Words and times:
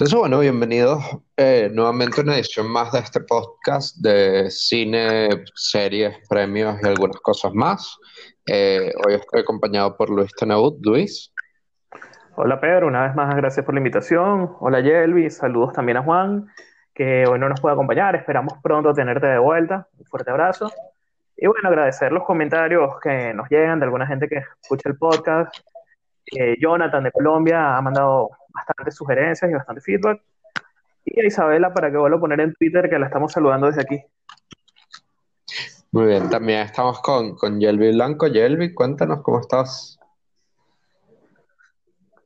Entonces, 0.00 0.18
bueno, 0.18 0.38
bienvenidos 0.38 1.04
eh, 1.36 1.70
nuevamente 1.74 2.22
a 2.22 2.24
una 2.24 2.36
edición 2.36 2.70
más 2.70 2.90
de 2.90 3.00
este 3.00 3.20
podcast 3.20 3.98
de 3.98 4.50
cine, 4.50 5.28
series, 5.54 6.16
premios 6.26 6.78
y 6.82 6.88
algunas 6.88 7.18
cosas 7.18 7.52
más. 7.52 7.98
Eh, 8.46 8.94
hoy 9.06 9.16
estoy 9.16 9.42
acompañado 9.42 9.94
por 9.98 10.08
Luis 10.08 10.32
Tenaud. 10.34 10.78
Luis. 10.80 11.30
Hola 12.36 12.58
Pedro, 12.58 12.86
una 12.86 13.02
vez 13.02 13.14
más 13.14 13.36
gracias 13.36 13.66
por 13.66 13.74
la 13.74 13.80
invitación. 13.80 14.56
Hola 14.60 14.80
Yelvi, 14.80 15.28
saludos 15.28 15.74
también 15.74 15.98
a 15.98 16.02
Juan, 16.02 16.46
que 16.94 17.26
hoy 17.26 17.38
no 17.38 17.50
nos 17.50 17.60
puede 17.60 17.74
acompañar. 17.74 18.16
Esperamos 18.16 18.54
pronto 18.62 18.94
tenerte 18.94 19.26
de 19.26 19.38
vuelta. 19.38 19.86
Un 19.98 20.06
fuerte 20.06 20.30
abrazo. 20.30 20.72
Y 21.36 21.46
bueno, 21.46 21.68
agradecer 21.68 22.10
los 22.10 22.24
comentarios 22.24 22.98
que 23.02 23.34
nos 23.34 23.50
llegan 23.50 23.78
de 23.78 23.84
alguna 23.84 24.06
gente 24.06 24.28
que 24.28 24.44
escucha 24.62 24.88
el 24.88 24.96
podcast. 24.96 25.54
Eh, 26.24 26.56
Jonathan 26.58 27.04
de 27.04 27.12
Colombia 27.12 27.76
ha 27.76 27.82
mandado 27.82 28.30
bastantes 28.52 28.94
sugerencias 28.94 29.50
y 29.50 29.54
bastante 29.54 29.80
feedback. 29.80 30.22
Y 31.04 31.20
a 31.20 31.26
Isabela, 31.26 31.72
para 31.72 31.90
que 31.90 31.96
vuelva 31.96 32.16
a 32.16 32.20
poner 32.20 32.40
en 32.40 32.54
Twitter, 32.54 32.88
que 32.88 32.98
la 32.98 33.06
estamos 33.06 33.32
saludando 33.32 33.66
desde 33.66 33.82
aquí. 33.82 34.02
Muy 35.92 36.06
bien, 36.06 36.30
también 36.30 36.60
estamos 36.60 37.00
con, 37.00 37.36
con 37.36 37.60
Yelvi 37.60 37.92
Blanco. 37.92 38.26
Yelvi, 38.26 38.74
cuéntanos 38.74 39.22
cómo 39.22 39.40
estás. 39.40 39.99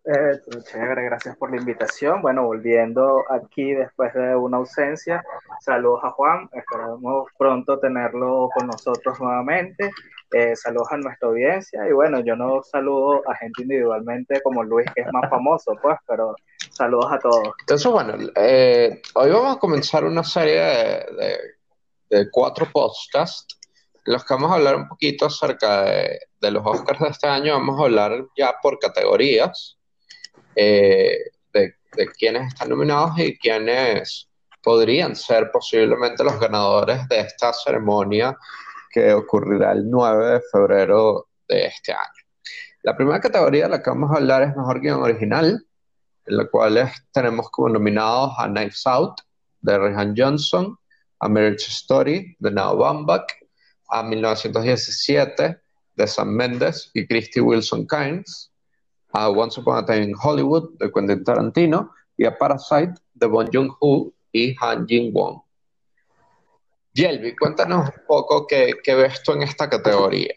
Chévere, 0.04 1.04
gracias 1.04 1.34
por 1.38 1.50
la 1.50 1.56
invitación. 1.56 2.20
Bueno, 2.20 2.44
volviendo 2.44 3.24
aquí 3.30 3.72
después 3.72 4.12
de 4.12 4.36
una 4.36 4.58
ausencia, 4.58 5.24
saludos 5.60 6.00
a 6.04 6.10
Juan, 6.10 6.50
esperamos 6.52 7.28
pronto 7.38 7.78
tenerlo 7.78 8.50
con 8.54 8.66
nosotros 8.66 9.18
nuevamente. 9.18 9.90
Eh, 10.30 10.54
saludos 10.56 10.88
a 10.90 10.98
nuestra 10.98 11.28
audiencia 11.28 11.88
y 11.88 11.92
bueno, 11.92 12.20
yo 12.20 12.36
no 12.36 12.62
saludo 12.62 13.22
a 13.30 13.34
gente 13.36 13.62
individualmente 13.62 14.42
como 14.42 14.62
Luis, 14.62 14.86
que 14.94 15.02
es 15.02 15.06
más 15.10 15.30
famoso, 15.30 15.72
pues, 15.80 15.96
pero 16.06 16.34
saludos 16.70 17.10
a 17.10 17.18
todos. 17.18 17.48
Entonces, 17.60 17.90
bueno, 17.90 18.14
eh, 18.36 19.00
hoy 19.14 19.30
vamos 19.30 19.56
a 19.56 19.58
comenzar 19.58 20.04
una 20.04 20.22
serie 20.22 20.60
de, 22.10 22.30
cuatro 22.30 22.66
podcasts 22.70 23.58
en 24.04 24.12
los 24.12 24.24
que 24.24 24.34
vamos 24.34 24.50
a 24.50 24.56
hablar 24.56 24.76
un 24.76 24.86
poquito 24.86 25.26
acerca 25.26 25.84
de 25.84 26.50
los 26.50 26.62
Oscars 26.66 27.00
de 27.00 27.08
este 27.08 27.26
año. 27.26 27.54
Vamos 27.54 27.80
a 27.80 27.84
hablar 27.84 28.26
ya 28.36 28.54
por 28.60 28.78
categorías 28.78 29.78
eh, 30.54 31.18
de, 31.52 31.74
de 31.96 32.06
quiénes 32.18 32.48
están 32.48 32.70
nominados 32.70 33.18
y 33.18 33.38
quiénes 33.38 34.28
podrían 34.62 35.14
ser 35.14 35.50
posiblemente 35.52 36.24
los 36.24 36.40
ganadores 36.40 37.06
de 37.08 37.20
esta 37.20 37.52
ceremonia 37.52 38.36
que 38.90 39.12
ocurrirá 39.12 39.72
el 39.72 39.90
9 39.90 40.26
de 40.32 40.40
febrero 40.50 41.28
de 41.48 41.66
este 41.66 41.92
año. 41.92 42.24
La 42.82 42.96
primera 42.96 43.20
categoría 43.20 43.64
de 43.64 43.70
la 43.70 43.82
que 43.82 43.90
vamos 43.90 44.10
a 44.10 44.16
hablar 44.16 44.42
es 44.42 44.56
Mejor 44.56 44.80
Guión 44.80 45.02
Original, 45.02 45.66
en 46.26 46.36
la 46.36 46.46
cual 46.46 46.90
tenemos 47.12 47.50
como 47.50 47.68
nominados 47.70 48.32
a 48.38 48.46
Knives 48.46 48.86
Out, 48.86 49.20
de 49.60 49.78
Rehan 49.78 50.14
Johnson, 50.16 50.78
a 51.20 51.28
Marriage 51.28 51.66
Story, 51.68 52.36
de 52.38 52.50
Noah 52.50 52.74
Baumbach, 52.74 53.26
a 53.88 54.02
1917, 54.02 55.58
de 55.96 56.06
Sam 56.06 56.28
Mendes 56.28 56.90
y 56.94 57.06
Christy 57.06 57.40
Wilson 57.40 57.86
Kynes, 57.86 58.52
a 59.14 59.30
Once 59.30 59.60
Upon 59.60 59.78
a 59.78 59.86
Time 59.86 60.02
in 60.02 60.14
Hollywood 60.20 60.76
de 60.78 60.90
Quentin 60.90 61.22
Tarantino 61.22 61.94
y 62.16 62.26
a 62.26 62.36
Parasite 62.36 62.94
de 63.14 63.26
Bong 63.26 63.48
Joon-ho 63.52 64.12
y 64.32 64.54
Han 64.60 64.86
Jin-won. 64.86 65.40
Yelvi, 66.92 67.34
cuéntanos 67.36 67.88
un 67.88 68.06
poco 68.06 68.46
qué, 68.46 68.74
qué 68.82 68.94
ves 68.94 69.22
tú 69.22 69.32
en 69.32 69.42
esta 69.42 69.68
categoría. 69.70 70.34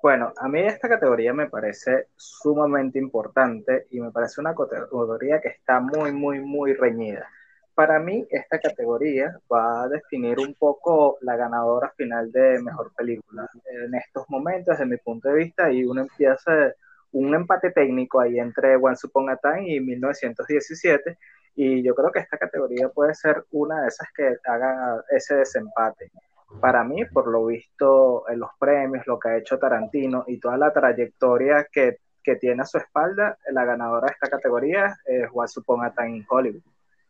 Bueno, 0.00 0.32
a 0.36 0.48
mí 0.48 0.60
esta 0.60 0.88
categoría 0.88 1.32
me 1.32 1.48
parece 1.48 2.08
sumamente 2.16 2.98
importante 2.98 3.86
y 3.90 4.00
me 4.00 4.10
parece 4.12 4.40
una 4.40 4.54
categoría 4.54 5.40
que 5.40 5.48
está 5.48 5.80
muy, 5.80 6.12
muy, 6.12 6.40
muy 6.40 6.74
reñida. 6.74 7.28
Para 7.74 7.98
mí, 7.98 8.24
esta 8.30 8.60
categoría 8.60 9.36
va 9.52 9.82
a 9.82 9.88
definir 9.88 10.38
un 10.38 10.54
poco 10.54 11.18
la 11.22 11.34
ganadora 11.34 11.92
final 11.96 12.30
de 12.30 12.62
mejor 12.62 12.92
película. 12.94 13.48
En 13.64 13.94
estos 13.96 14.24
momentos, 14.28 14.78
desde 14.78 14.88
mi 14.88 14.96
punto 14.98 15.28
de 15.28 15.34
vista, 15.34 15.64
hay 15.64 15.84
un, 15.84 15.98
empieza, 15.98 16.72
un 17.10 17.34
empate 17.34 17.72
técnico 17.72 18.20
ahí 18.20 18.38
entre 18.38 18.76
Once 18.76 19.04
Upon 19.08 19.28
a 19.28 19.36
Time 19.36 19.74
y 19.74 19.80
1917, 19.80 21.18
y 21.56 21.82
yo 21.82 21.96
creo 21.96 22.12
que 22.12 22.20
esta 22.20 22.38
categoría 22.38 22.88
puede 22.90 23.14
ser 23.14 23.44
una 23.50 23.82
de 23.82 23.88
esas 23.88 24.08
que 24.16 24.36
haga 24.44 25.02
ese 25.10 25.34
desempate. 25.34 26.12
Para 26.60 26.84
mí, 26.84 27.04
por 27.06 27.26
lo 27.26 27.46
visto 27.46 28.28
en 28.28 28.38
los 28.38 28.50
premios, 28.56 29.04
lo 29.08 29.18
que 29.18 29.30
ha 29.30 29.36
hecho 29.36 29.58
Tarantino 29.58 30.24
y 30.28 30.38
toda 30.38 30.56
la 30.56 30.72
trayectoria 30.72 31.66
que, 31.72 31.98
que 32.22 32.36
tiene 32.36 32.62
a 32.62 32.66
su 32.66 32.78
espalda, 32.78 33.36
la 33.50 33.64
ganadora 33.64 34.06
de 34.06 34.12
esta 34.12 34.28
categoría 34.28 34.96
es 35.04 35.28
Once 35.32 35.58
Upon 35.58 35.84
a 35.84 35.92
Time 35.92 36.18
in 36.18 36.26
Hollywood. 36.28 36.62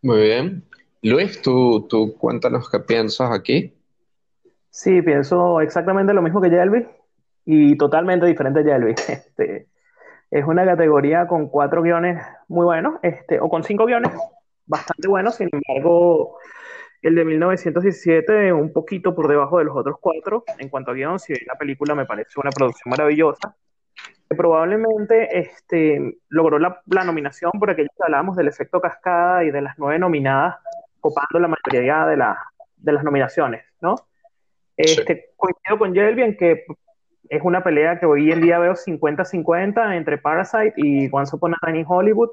Muy 0.04 0.20
bien. 0.20 0.62
Luis, 1.00 1.40
tú, 1.40 1.86
tú 1.88 2.14
cuéntanos 2.18 2.68
qué 2.68 2.78
piensas 2.78 3.30
aquí. 3.32 3.72
Sí, 4.68 5.00
pienso 5.00 5.62
exactamente 5.62 6.12
lo 6.12 6.20
mismo 6.20 6.42
que 6.42 6.50
Yelvi 6.50 6.86
y 7.46 7.74
totalmente 7.78 8.26
diferente 8.26 8.60
a 8.60 8.64
Yelvi. 8.64 8.94
Este, 9.08 9.66
es 10.30 10.44
una 10.44 10.66
categoría 10.66 11.26
con 11.26 11.48
cuatro 11.48 11.80
guiones 11.80 12.22
muy 12.48 12.66
buenos, 12.66 12.96
este, 13.02 13.40
o 13.40 13.48
con 13.48 13.64
cinco 13.64 13.86
guiones 13.86 14.12
bastante 14.66 15.08
buenos, 15.08 15.36
sin 15.36 15.48
embargo, 15.50 16.36
el 17.00 17.14
de 17.14 17.24
1917 17.24 18.52
un 18.52 18.74
poquito 18.74 19.14
por 19.14 19.26
debajo 19.26 19.58
de 19.58 19.64
los 19.64 19.74
otros 19.74 19.96
cuatro 19.98 20.44
en 20.58 20.68
cuanto 20.68 20.90
a 20.90 20.94
guion, 20.94 21.18
si 21.18 21.32
bien 21.32 21.46
la 21.46 21.56
película 21.56 21.94
me 21.94 22.04
parece 22.04 22.38
una 22.38 22.50
producción 22.50 22.90
maravillosa, 22.90 23.56
probablemente 24.34 25.38
este, 25.38 26.18
logró 26.28 26.58
la, 26.58 26.82
nominación 27.04 27.52
por 27.58 27.70
aquello 27.70 27.88
que 27.96 28.04
hablábamos 28.04 28.36
del 28.36 28.48
efecto 28.48 28.80
cascada 28.80 29.44
y 29.44 29.50
de 29.50 29.62
las 29.62 29.74
nueve 29.78 29.98
nominadas 29.98 30.56
copando 31.00 31.38
la 31.38 31.48
mayoría 31.48 32.06
de, 32.06 32.16
de 32.76 32.92
las 32.92 33.04
nominaciones, 33.04 33.64
¿no? 33.80 33.96
Este, 34.76 35.32
Coincido 35.36 35.78
con 35.78 35.94
Jelby 35.94 36.22
en 36.22 36.36
que 36.36 36.64
es 37.28 37.42
una 37.42 37.62
pelea 37.62 37.98
que 37.98 38.06
hoy 38.06 38.32
en 38.32 38.40
día 38.40 38.58
veo 38.58 38.74
50-50 38.74 39.96
entre 39.96 40.18
Parasite 40.18 40.74
y 40.76 41.08
Once 41.12 41.34
Upon 41.34 41.54
a 41.54 41.58
Time 41.64 41.80
in 41.80 41.86
Hollywood, 41.88 42.30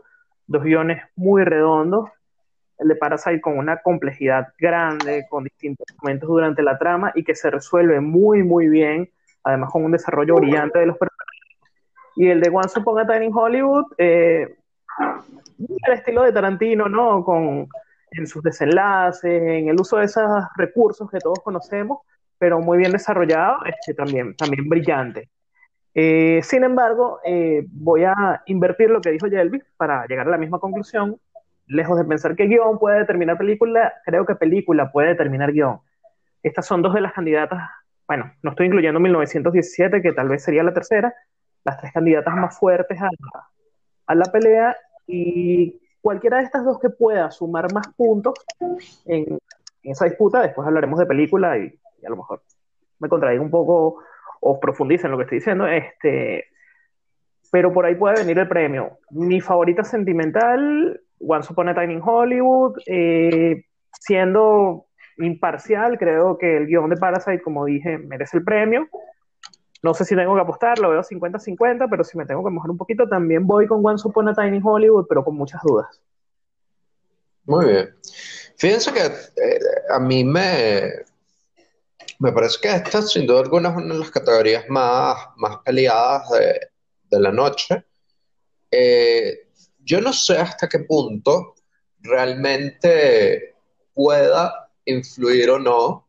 dos 0.48 0.64
guiones 0.64 1.04
muy 1.16 1.44
redondos, 1.44 2.10
el 2.78 2.88
de 2.88 2.96
Parasite 2.96 3.42
con 3.42 3.58
una 3.58 3.78
complejidad 3.78 4.54
grande, 4.58 5.26
con 5.30 5.44
distintos 5.44 5.86
momentos 6.02 6.28
durante 6.28 6.64
la 6.64 6.78
trama 6.78 7.12
y 7.16 7.24
que 7.24 7.36
se 7.36 7.50
resuelve 7.52 8.00
muy, 8.02 8.44
muy 8.44 8.68
bien, 8.68 9.10
además 9.44 9.72
con 9.72 9.86
un 9.86 9.92
desarrollo 9.92 10.36
brillante 10.36 10.80
de 10.80 10.88
los 10.88 10.98
personajes 10.98 11.31
y 12.22 12.30
el 12.30 12.40
de 12.40 12.52
Once 12.54 12.80
Upon 12.80 13.00
a 13.00 13.08
Time 13.08 13.26
in 13.26 13.32
Hollywood, 13.34 13.86
eh, 13.98 14.56
el 15.88 15.94
estilo 15.94 16.22
de 16.22 16.32
Tarantino, 16.32 16.88
¿no? 16.88 17.24
Con, 17.24 17.68
en 18.12 18.28
sus 18.28 18.44
desenlaces, 18.44 19.42
en 19.42 19.70
el 19.70 19.82
uso 19.82 19.98
de 19.98 20.06
esos 20.06 20.30
recursos 20.56 21.10
que 21.10 21.18
todos 21.18 21.40
conocemos, 21.40 22.02
pero 22.38 22.60
muy 22.60 22.78
bien 22.78 22.92
desarrollado, 22.92 23.66
este, 23.66 23.96
también, 23.96 24.36
también 24.36 24.70
brillante. 24.70 25.30
Eh, 25.96 26.42
sin 26.44 26.64
embargo, 26.64 27.22
eh, 27.26 27.66
voy 27.72 28.04
a 28.04 28.44
invertir 28.46 28.92
lo 28.92 29.02
que 29.02 29.10
dijo 29.10 29.26
Yelvis 29.26 29.64
para 29.76 30.06
llegar 30.06 30.28
a 30.28 30.32
la 30.32 30.38
misma 30.38 30.60
conclusión. 30.60 31.18
Lejos 31.66 31.98
de 31.98 32.06
pensar 32.06 32.36
que 32.36 32.46
guion 32.46 32.78
puede 32.78 33.00
determinar 33.00 33.40
película, 33.40 33.96
creo 34.06 34.28
que 34.28 34.36
película 34.36 34.92
puede 34.92 35.08
determinar 35.08 35.54
guion. 35.54 35.80
Estas 36.44 36.68
son 36.68 36.84
dos 36.84 36.94
de 36.94 37.02
las 37.02 37.14
candidatas, 37.14 37.68
bueno, 38.08 38.32
no 38.44 38.52
estoy 38.52 38.68
incluyendo 38.68 39.00
1917, 39.00 40.04
que 40.04 40.12
tal 40.12 40.28
vez 40.28 40.44
sería 40.44 40.64
la 40.64 40.74
tercera, 40.74 41.16
las 41.64 41.78
tres 41.80 41.92
candidatas 41.94 42.36
más 42.36 42.58
fuertes 42.58 43.00
a, 43.02 43.10
a 44.08 44.16
la 44.16 44.26
pelea 44.26 44.76
y 45.08 45.80
cualquiera 46.02 46.38
de 46.38 46.44
estas 46.44 46.66
dos 46.66 46.80
que 46.80 46.90
pueda 46.90 47.32
sumar 47.32 47.72
más 47.74 47.88
puntos 47.96 48.34
en, 49.06 49.38
esa 49.84 50.06
disputa, 50.06 50.42
después 50.42 50.68
hablaremos 50.68 51.00
de 51.00 51.06
película 51.06 51.58
y, 51.58 51.80
a 52.06 52.10
lo 52.10 52.18
mejor 52.18 52.44
me 53.00 53.10
contraigo 53.10 53.44
un 53.44 53.50
poco 53.50 53.98
o 54.42 54.60
profundice 54.60 55.06
en 55.06 55.12
lo 55.12 55.18
que 55.18 55.24
estoy 55.24 55.38
diciendo, 55.40 55.68
este, 55.68 56.46
pero 57.52 57.74
por 57.74 57.86
ahí 57.86 57.96
puede 57.96 58.20
venir 58.22 58.38
el 58.40 58.48
premio. 58.48 59.00
Mi 59.12 59.42
favorita 59.42 59.84
sentimental, 59.84 61.02
Once 61.20 61.52
Upon 61.52 61.70
a 61.70 61.76
Time 61.76 61.94
in 61.94 62.02
Hollywood, 62.04 62.78
eh, 62.86 63.66
siendo 63.92 64.86
imparcial, 65.18 65.98
creo 65.98 66.38
que 66.38 66.58
el 66.58 66.68
guion 66.68 66.90
de 66.90 66.98
Parasite, 66.98 67.42
como 67.42 67.66
dije, 67.66 67.98
merece 67.98 68.38
el 68.38 68.44
premio. 68.44 68.88
No 69.84 69.94
sé 69.94 70.06
si 70.06 70.16
tengo 70.16 70.36
que 70.36 70.42
apostar, 70.42 70.78
lo 70.80 70.90
veo 70.90 71.02
50-50, 71.02 71.88
pero 71.90 72.04
si 72.04 72.18
me 72.18 72.26
tengo 72.26 72.44
que 72.44 72.52
mojar 72.52 72.70
un 72.70 72.78
poquito, 72.78 73.08
también 73.08 73.48
voy 73.48 73.66
con 73.66 73.86
Once 73.86 74.08
Upon 74.08 74.30
a 74.30 74.48
in 74.48 74.62
Hollywood, 74.64 75.08
pero 75.08 75.24
con 75.24 75.36
muchas 75.36 75.62
dudas. 75.64 76.02
Muy 77.46 77.66
bien. 77.66 77.96
Fíjense 78.58 78.94
que 78.94 79.06
eh, 79.06 79.60
a 79.90 80.00
mí 80.00 80.24
me, 80.24 80.92
me 82.20 82.32
parece 82.32 82.60
que 82.62 82.70
esta, 82.70 83.02
sin 83.02 83.26
duda 83.26 83.42
alguna, 83.42 83.70
es 83.70 83.76
una 83.76 83.94
de 83.96 84.00
las 84.00 84.12
categorías 84.12 84.66
más, 84.70 85.18
más 85.38 85.58
peleadas 85.66 86.30
de, 86.30 86.60
de 87.10 87.20
la 87.20 87.32
noche. 87.32 87.84
Eh, 88.70 89.48
yo 89.80 90.00
no 90.00 90.14
sé 90.14 90.38
hasta 90.38 90.70
qué 90.70 90.80
punto 90.80 91.56
realmente 92.00 93.56
pueda 93.94 94.70
influir 94.86 95.50
o 95.50 95.60
no 95.60 96.08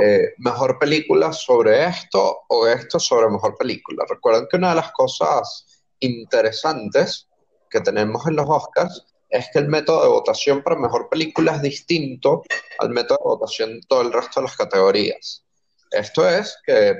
eh, 0.00 0.34
mejor 0.38 0.78
película 0.78 1.32
sobre 1.32 1.84
esto 1.84 2.42
o 2.48 2.66
esto 2.66 3.00
sobre 3.00 3.28
mejor 3.28 3.56
película. 3.56 4.04
Recuerden 4.08 4.46
que 4.48 4.56
una 4.56 4.70
de 4.70 4.76
las 4.76 4.92
cosas 4.92 5.82
interesantes 6.00 7.28
que 7.68 7.80
tenemos 7.80 8.26
en 8.26 8.36
los 8.36 8.46
Oscars 8.48 9.06
es 9.28 9.48
que 9.52 9.58
el 9.58 9.68
método 9.68 10.02
de 10.02 10.08
votación 10.08 10.62
para 10.62 10.76
mejor 10.76 11.08
película 11.08 11.56
es 11.56 11.62
distinto 11.62 12.42
al 12.78 12.90
método 12.90 13.18
de 13.18 13.24
votación 13.24 13.74
de 13.74 13.80
todo 13.88 14.02
el 14.02 14.12
resto 14.12 14.40
de 14.40 14.46
las 14.46 14.56
categorías. 14.56 15.44
Esto 15.90 16.28
es 16.28 16.56
que, 16.64 16.96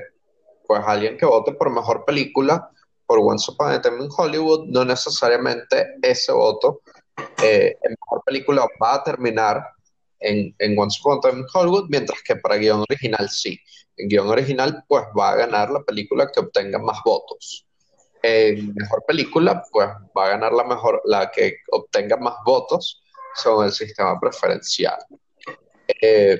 pues, 0.67 0.81
alguien 0.85 1.17
que 1.17 1.25
vote 1.25 1.53
por 1.53 1.69
mejor 1.71 2.03
película 2.05 2.69
por 3.05 3.19
Once 3.19 3.49
Upon 3.49 3.71
a 3.71 3.81
Time 3.81 4.03
in 4.03 4.09
Hollywood, 4.15 4.67
no 4.67 4.85
necesariamente 4.85 5.95
ese 6.01 6.31
voto 6.31 6.81
eh, 7.41 7.75
en 7.81 7.91
mejor 7.91 8.23
película 8.25 8.67
va 8.81 8.95
a 8.95 9.03
terminar 9.03 9.63
en, 10.19 10.79
Once 10.79 10.99
Upon 11.01 11.17
a 11.17 11.21
Time 11.21 11.41
in 11.41 11.47
Hollywood, 11.53 11.87
mientras 11.89 12.21
que 12.23 12.35
para 12.35 12.57
guion 12.57 12.83
original 12.89 13.29
sí. 13.29 13.59
En 13.97 14.07
guion 14.07 14.27
original, 14.27 14.83
pues 14.87 15.05
va 15.17 15.31
a 15.31 15.35
ganar 15.35 15.69
la 15.71 15.81
película 15.83 16.29
que 16.31 16.39
obtenga 16.39 16.79
más 16.79 16.99
votos 17.03 17.65
en 18.21 18.73
mejor 18.73 19.03
película, 19.07 19.63
pues 19.71 19.87
va 20.17 20.25
a 20.25 20.29
ganar 20.29 20.53
la 20.53 20.63
mejor, 20.63 21.01
la 21.05 21.31
que 21.31 21.57
obtenga 21.71 22.17
más 22.17 22.35
votos 22.45 23.01
según 23.35 23.65
el 23.65 23.71
sistema 23.71 24.19
preferencial. 24.19 24.97
Eh, 26.01 26.39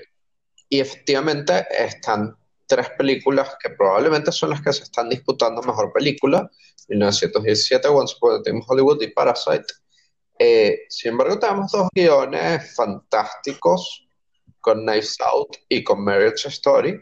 y 0.67 0.79
efectivamente 0.79 1.65
están 1.71 2.35
tres 2.67 2.89
películas 2.97 3.55
que 3.61 3.71
probablemente 3.71 4.31
son 4.31 4.51
las 4.51 4.61
que 4.61 4.73
se 4.73 4.83
están 4.83 5.09
disputando 5.09 5.61
mejor 5.61 5.91
película, 5.91 6.49
1917, 6.87 7.87
Once 7.87 8.15
Upon 8.17 8.39
a 8.39 8.43
Time 8.43 8.61
Hollywood 8.65 9.01
y 9.01 9.07
Parasite. 9.07 9.65
Eh, 10.39 10.85
sin 10.89 11.11
embargo, 11.11 11.37
tenemos 11.37 11.71
dos 11.71 11.89
guiones 11.93 12.73
fantásticos 12.75 14.07
con 14.61 14.85
Knives 14.85 15.17
Out 15.19 15.57
y 15.67 15.83
con 15.83 16.03
Marriage 16.03 16.47
Story, 16.47 17.01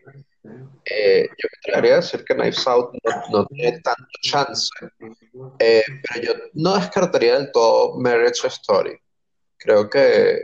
eh, 0.86 1.28
yo 1.28 1.50
me 1.51 1.60
atrevería 1.60 1.94
a 1.94 2.01
decir 2.01 2.24
que 2.24 2.34
Knives 2.34 2.66
Out 2.68 2.94
no, 3.30 3.45
tiene 3.48 3.80
tanto 3.81 4.06
chance, 4.22 4.69
eh, 5.60 5.84
pero 6.07 6.25
yo 6.25 6.34
no 6.54 6.75
descartaría 6.75 7.38
del 7.38 7.51
todo 7.51 7.98
Marriage 7.98 8.48
Story. 8.48 8.98
Creo 9.57 9.90
que, 9.90 10.40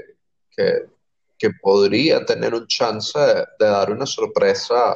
que, 0.56 1.50
podría 1.62 2.26
tener 2.26 2.54
un 2.54 2.66
chance 2.68 3.20
de, 3.20 3.46
dar 3.60 3.92
una 3.92 4.06
sorpresa 4.06 4.96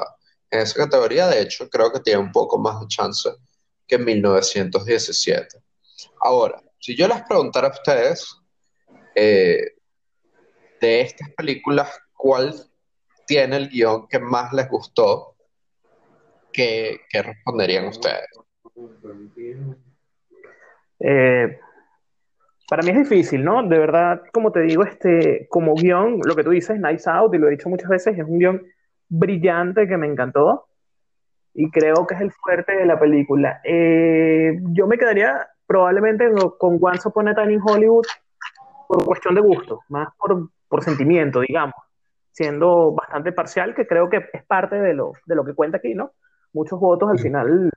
en 0.50 0.62
esa 0.62 0.76
categoría. 0.86 1.28
De 1.28 1.42
hecho, 1.42 1.70
creo 1.70 1.92
que 1.92 2.00
tiene 2.00 2.20
un 2.20 2.32
poco 2.32 2.58
más 2.58 2.80
de 2.80 2.88
chance 2.88 3.30
que 3.86 3.96
en 3.96 4.06
1917. 4.06 5.58
Ahora, 6.22 6.62
si 6.88 6.95
yo 6.95 7.06
les 7.10 7.22
preguntara 7.24 7.68
a 7.68 7.72
ustedes 7.72 8.42
eh, 9.13 9.74
de 10.80 11.01
estas 11.01 11.30
películas, 11.31 11.92
¿cuál 12.16 12.54
tiene 13.25 13.57
el 13.57 13.68
guion 13.68 14.07
que 14.07 14.19
más 14.19 14.54
les 14.54 14.69
gustó, 14.69 15.36
¿qué, 16.54 17.01
responderían 17.12 17.89
ustedes? 17.89 18.30
Eh, 21.01 21.60
para 22.69 22.84
mí 22.84 22.92
es 22.92 23.00
difícil, 23.00 23.44
¿no? 23.44 23.68
De 23.68 23.78
verdad, 23.78 24.22
como 24.31 24.54
te 24.54 24.62
digo, 24.62 24.86
este, 24.86 25.45
como 25.50 25.75
guion, 25.75 26.22
lo 26.24 26.38
que 26.38 26.44
tú 26.45 26.51
dices, 26.51 26.80
Nice 26.80 27.10
Out, 27.10 27.36
y 27.36 27.38
lo 27.38 27.50
he 27.50 27.51
dicho 27.51 27.68
muchas 27.68 27.90
veces, 27.90 28.18
es 28.18 28.24
un 28.24 28.40
guion 28.40 28.66
brillante 29.10 29.90
que 29.90 29.98
me 29.98 30.07
encantó 30.07 30.69
y 31.54 31.69
creo 31.69 32.07
que 32.07 32.16
es 32.16 32.22
el 32.22 32.31
fuerte 32.31 32.78
de 32.78 32.86
la 32.86 32.98
película. 32.98 33.60
Eh, 33.66 34.57
yo 34.72 34.88
me 34.88 34.98
quedaría 34.98 35.50
probablemente 35.68 36.31
con 36.58 36.80
Once 36.81 37.08
Upon 37.08 37.28
a 37.28 37.36
Time 37.36 37.54
in 37.54 37.62
Hollywood 37.64 38.06
por 38.88 39.06
cuestión 39.06 39.36
de 39.36 39.42
gusto, 39.42 39.81
más 39.90 40.08
por, 40.18 40.50
por 40.68 40.84
sentimiento, 40.84 41.42
digamos 41.42 41.75
siendo 42.38 42.92
bastante 42.92 43.31
parcial, 43.31 43.74
que 43.74 43.88
creo 43.88 44.10
que 44.12 44.30
es 44.31 44.44
parte 44.46 44.75
de 44.80 44.94
lo, 44.94 45.14
de 45.25 45.34
lo 45.34 45.44
que 45.44 45.56
cuenta 45.56 45.78
aquí, 45.78 45.96
¿no? 45.96 46.12
Muchos 46.54 46.80
votos 46.80 47.10
al 47.10 47.18
final 47.18 47.72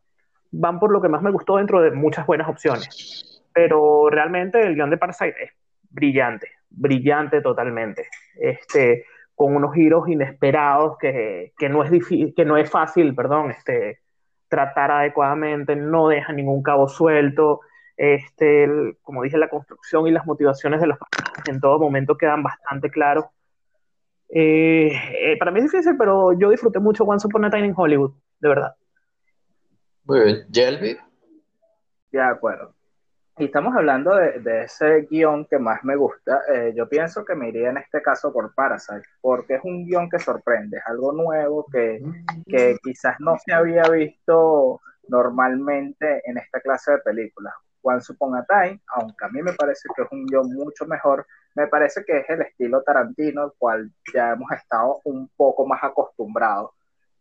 van 0.50 0.78
por 0.78 0.92
lo 0.92 1.00
que 1.00 1.08
más 1.08 1.22
me 1.22 1.30
gustó 1.30 1.56
dentro 1.56 1.80
de 1.80 1.92
muchas 1.92 2.26
buenas 2.26 2.46
opciones. 2.46 3.42
Pero 3.54 4.10
realmente 4.10 4.60
el 4.60 4.74
guion 4.74 4.90
de 4.90 4.98
Parasite 4.98 5.44
es 5.44 5.50
brillante, 5.88 6.48
brillante 6.68 7.40
totalmente. 7.40 8.06
Este, 8.38 9.06
con 9.34 9.56
unos 9.56 9.72
giros 9.72 10.06
inesperados 10.10 10.98
que, 10.98 11.54
que 11.56 11.70
no 11.70 11.82
es 11.82 11.90
difícil, 11.90 12.34
que 12.36 12.44
no 12.44 12.58
es 12.58 12.70
fácil, 12.70 13.14
perdón, 13.14 13.52
este, 13.52 14.00
tratar 14.48 14.90
adecuadamente, 14.90 15.74
no 15.74 16.08
deja 16.08 16.34
ningún 16.34 16.62
cabo 16.62 16.86
suelto. 16.86 17.60
Este, 18.02 18.96
como 19.02 19.22
dije, 19.22 19.36
la 19.36 19.50
construcción 19.50 20.06
y 20.06 20.10
las 20.10 20.24
motivaciones 20.24 20.80
de 20.80 20.86
los 20.86 20.98
personajes 20.98 21.48
en 21.48 21.60
todo 21.60 21.78
momento 21.78 22.16
quedan 22.16 22.42
bastante 22.42 22.90
claros 22.90 23.26
eh, 24.32 24.92
eh, 24.92 25.36
para 25.38 25.50
mí 25.50 25.58
es 25.58 25.70
difícil, 25.70 25.96
pero 25.98 26.32
yo 26.38 26.50
disfruté 26.50 26.78
mucho 26.78 27.04
Once 27.04 27.26
Upon 27.26 27.46
a 27.46 27.50
Time 27.50 27.66
in 27.66 27.74
Hollywood, 27.76 28.12
de 28.38 28.48
verdad. 28.48 28.74
Muy 30.04 30.20
bien. 30.20 30.46
¿Jelby? 30.52 30.96
De 32.12 32.20
acuerdo. 32.20 32.74
Y 33.38 33.46
estamos 33.46 33.74
hablando 33.74 34.14
de, 34.14 34.62
ese 34.62 35.06
guion 35.10 35.46
que 35.46 35.58
más 35.58 35.82
me 35.82 35.96
gusta. 35.96 36.42
Eh, 36.52 36.72
yo 36.76 36.88
pienso 36.88 37.24
que 37.24 37.34
me 37.34 37.48
iría 37.48 37.70
en 37.70 37.78
este 37.78 38.02
caso 38.02 38.32
por 38.32 38.54
Parasite, 38.54 39.02
porque 39.20 39.54
es 39.54 39.60
un 39.64 39.86
guion 39.86 40.10
que 40.10 40.18
sorprende, 40.18 40.76
es 40.76 40.86
algo 40.86 41.12
nuevo 41.12 41.66
que, 41.72 42.00
que 42.46 42.76
quizás 42.82 43.16
no 43.18 43.36
se 43.44 43.52
había 43.52 43.82
visto 43.84 44.80
normalmente 45.08 46.22
en 46.24 46.38
esta 46.38 46.60
clase 46.60 46.92
de 46.92 46.98
películas. 46.98 47.54
Once 47.82 48.12
Upon 48.12 48.36
a 48.36 48.44
Time, 48.44 48.80
aunque 48.96 49.24
a 49.24 49.28
mí 49.28 49.42
me 49.42 49.52
parece 49.52 49.88
que 49.94 50.02
es 50.02 50.08
un 50.10 50.26
guion 50.26 50.52
mucho 50.54 50.86
mejor, 50.86 51.26
me 51.54 51.66
parece 51.66 52.04
que 52.04 52.18
es 52.18 52.30
el 52.30 52.42
estilo 52.42 52.82
Tarantino, 52.82 53.42
al 53.42 53.52
cual 53.58 53.90
ya 54.14 54.32
hemos 54.32 54.50
estado 54.52 55.00
un 55.04 55.28
poco 55.36 55.66
más 55.66 55.82
acostumbrados. 55.82 56.70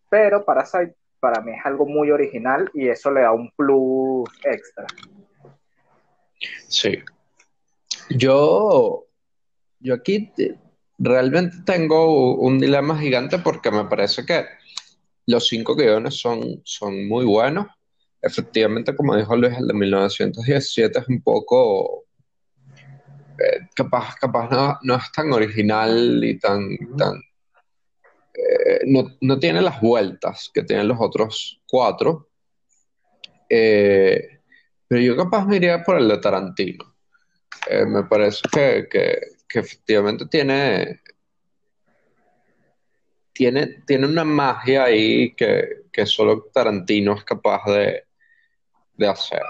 Pero 0.10 0.44
Parasite 0.44 0.96
para 1.20 1.42
mí 1.42 1.52
es 1.52 1.66
algo 1.66 1.86
muy 1.86 2.12
original 2.12 2.70
y 2.74 2.88
eso 2.88 3.12
le 3.12 3.22
da 3.22 3.32
un 3.32 3.52
plus 3.52 4.30
extra. 4.44 4.86
Sí. 6.68 7.00
Yo, 8.10 9.06
yo 9.80 9.94
aquí 9.94 10.32
realmente 10.98 11.58
tengo 11.66 12.36
un 12.36 12.60
dilema 12.60 12.98
gigante 12.98 13.40
porque 13.40 13.72
me 13.72 13.86
parece 13.86 14.26
que 14.26 14.46
los 15.26 15.48
cinco 15.48 15.76
guiones 15.76 16.20
son, 16.20 16.62
son 16.64 17.08
muy 17.08 17.26
buenos. 17.26 17.68
Efectivamente, 18.22 18.96
como 18.96 19.16
dijo 19.16 19.36
Luis, 19.36 19.58
el 19.58 19.68
de 19.68 19.74
1917 19.74 21.00
es 21.00 21.08
un 21.08 21.22
poco 21.22 22.06
eh, 23.40 23.70
capaz, 23.74 24.16
capaz 24.16 24.78
no, 24.84 24.96
es 24.96 25.12
tan 25.14 25.32
original 25.32 26.22
y 26.24 26.38
tan, 26.38 26.78
tan 26.98 27.22
eh, 28.34 28.82
no, 28.86 29.40
tiene 29.40 29.62
las 29.62 29.80
vueltas 29.80 30.52
que 30.54 30.64
tienen 30.64 30.90
los 30.90 30.98
otros 31.00 31.62
cuatro. 31.68 32.30
Eh, 33.50 34.40
pero 34.88 35.02
yo 35.02 35.16
capaz 35.16 35.46
me 35.46 35.56
iría 35.56 35.82
por 35.84 35.98
el 35.98 36.08
de 36.08 36.18
Tarantino. 36.18 36.96
me 37.88 38.04
parece 38.04 38.42
que, 38.52 39.20
efectivamente 39.54 40.26
tiene, 40.26 41.02
tiene, 43.32 43.84
tiene 43.86 44.08
una 44.08 44.26
magia 44.26 44.84
ahí 44.84 45.34
que, 45.36 46.06
solo 46.06 46.50
Tarantino 46.54 47.14
es 47.14 47.24
capaz 47.24 47.66
de, 47.66 48.09
de 49.00 49.08
hacer. 49.08 49.42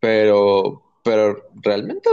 Pero, 0.00 0.82
pero 1.04 1.50
realmente 1.56 2.08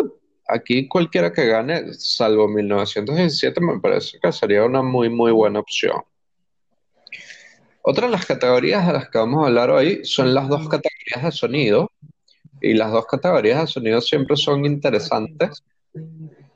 aquí 0.48 0.88
cualquiera 0.88 1.32
que 1.32 1.48
gane, 1.48 1.94
salvo 1.94 2.48
1917, 2.48 3.62
me 3.62 3.80
parece 3.80 4.20
que 4.22 4.32
sería 4.32 4.66
una 4.66 4.82
muy, 4.82 5.10
muy 5.10 5.32
buena 5.32 5.60
opción. 5.60 6.02
Otra 7.82 8.08
de 8.08 8.12
las 8.12 8.26
categorías 8.26 8.88
de 8.88 8.94
las 8.94 9.10
que 9.10 9.20
vamos 9.20 9.44
a 9.44 9.48
hablar 9.48 9.70
hoy 9.70 10.04
son 10.04 10.34
las 10.34 10.50
dos 10.50 10.68
categorías 10.68 11.24
de 11.24 11.32
sonido. 11.32 11.92
Y 12.62 12.74
las 12.74 12.92
dos 12.92 13.06
categorías 13.06 13.62
de 13.62 13.68
sonido 13.68 14.02
siempre 14.02 14.36
son 14.36 14.66
interesantes 14.66 15.64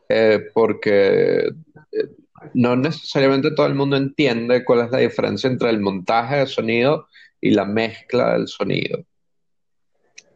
eh, 0.07 0.49
porque 0.55 1.49
eh, 1.91 2.07
no 2.55 2.75
necesariamente 2.75 3.51
todo 3.51 3.67
el 3.67 3.75
mundo 3.75 3.95
entiende 3.95 4.65
cuál 4.65 4.85
es 4.85 4.91
la 4.91 4.97
diferencia 4.97 5.47
entre 5.47 5.69
el 5.69 5.81
montaje 5.81 6.37
de 6.37 6.47
sonido 6.47 7.07
y 7.39 7.51
la 7.51 7.65
mezcla 7.65 8.33
del 8.33 8.47
sonido. 8.47 9.05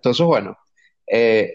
Entonces, 0.03 0.25
bueno, 0.25 0.57
eh, 1.07 1.53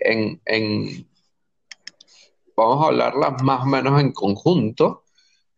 vamos 2.56 2.82
a 2.82 2.86
hablarlas 2.86 3.42
más 3.42 3.60
o 3.60 3.66
menos 3.66 4.00
en 4.00 4.10
conjunto, 4.12 5.04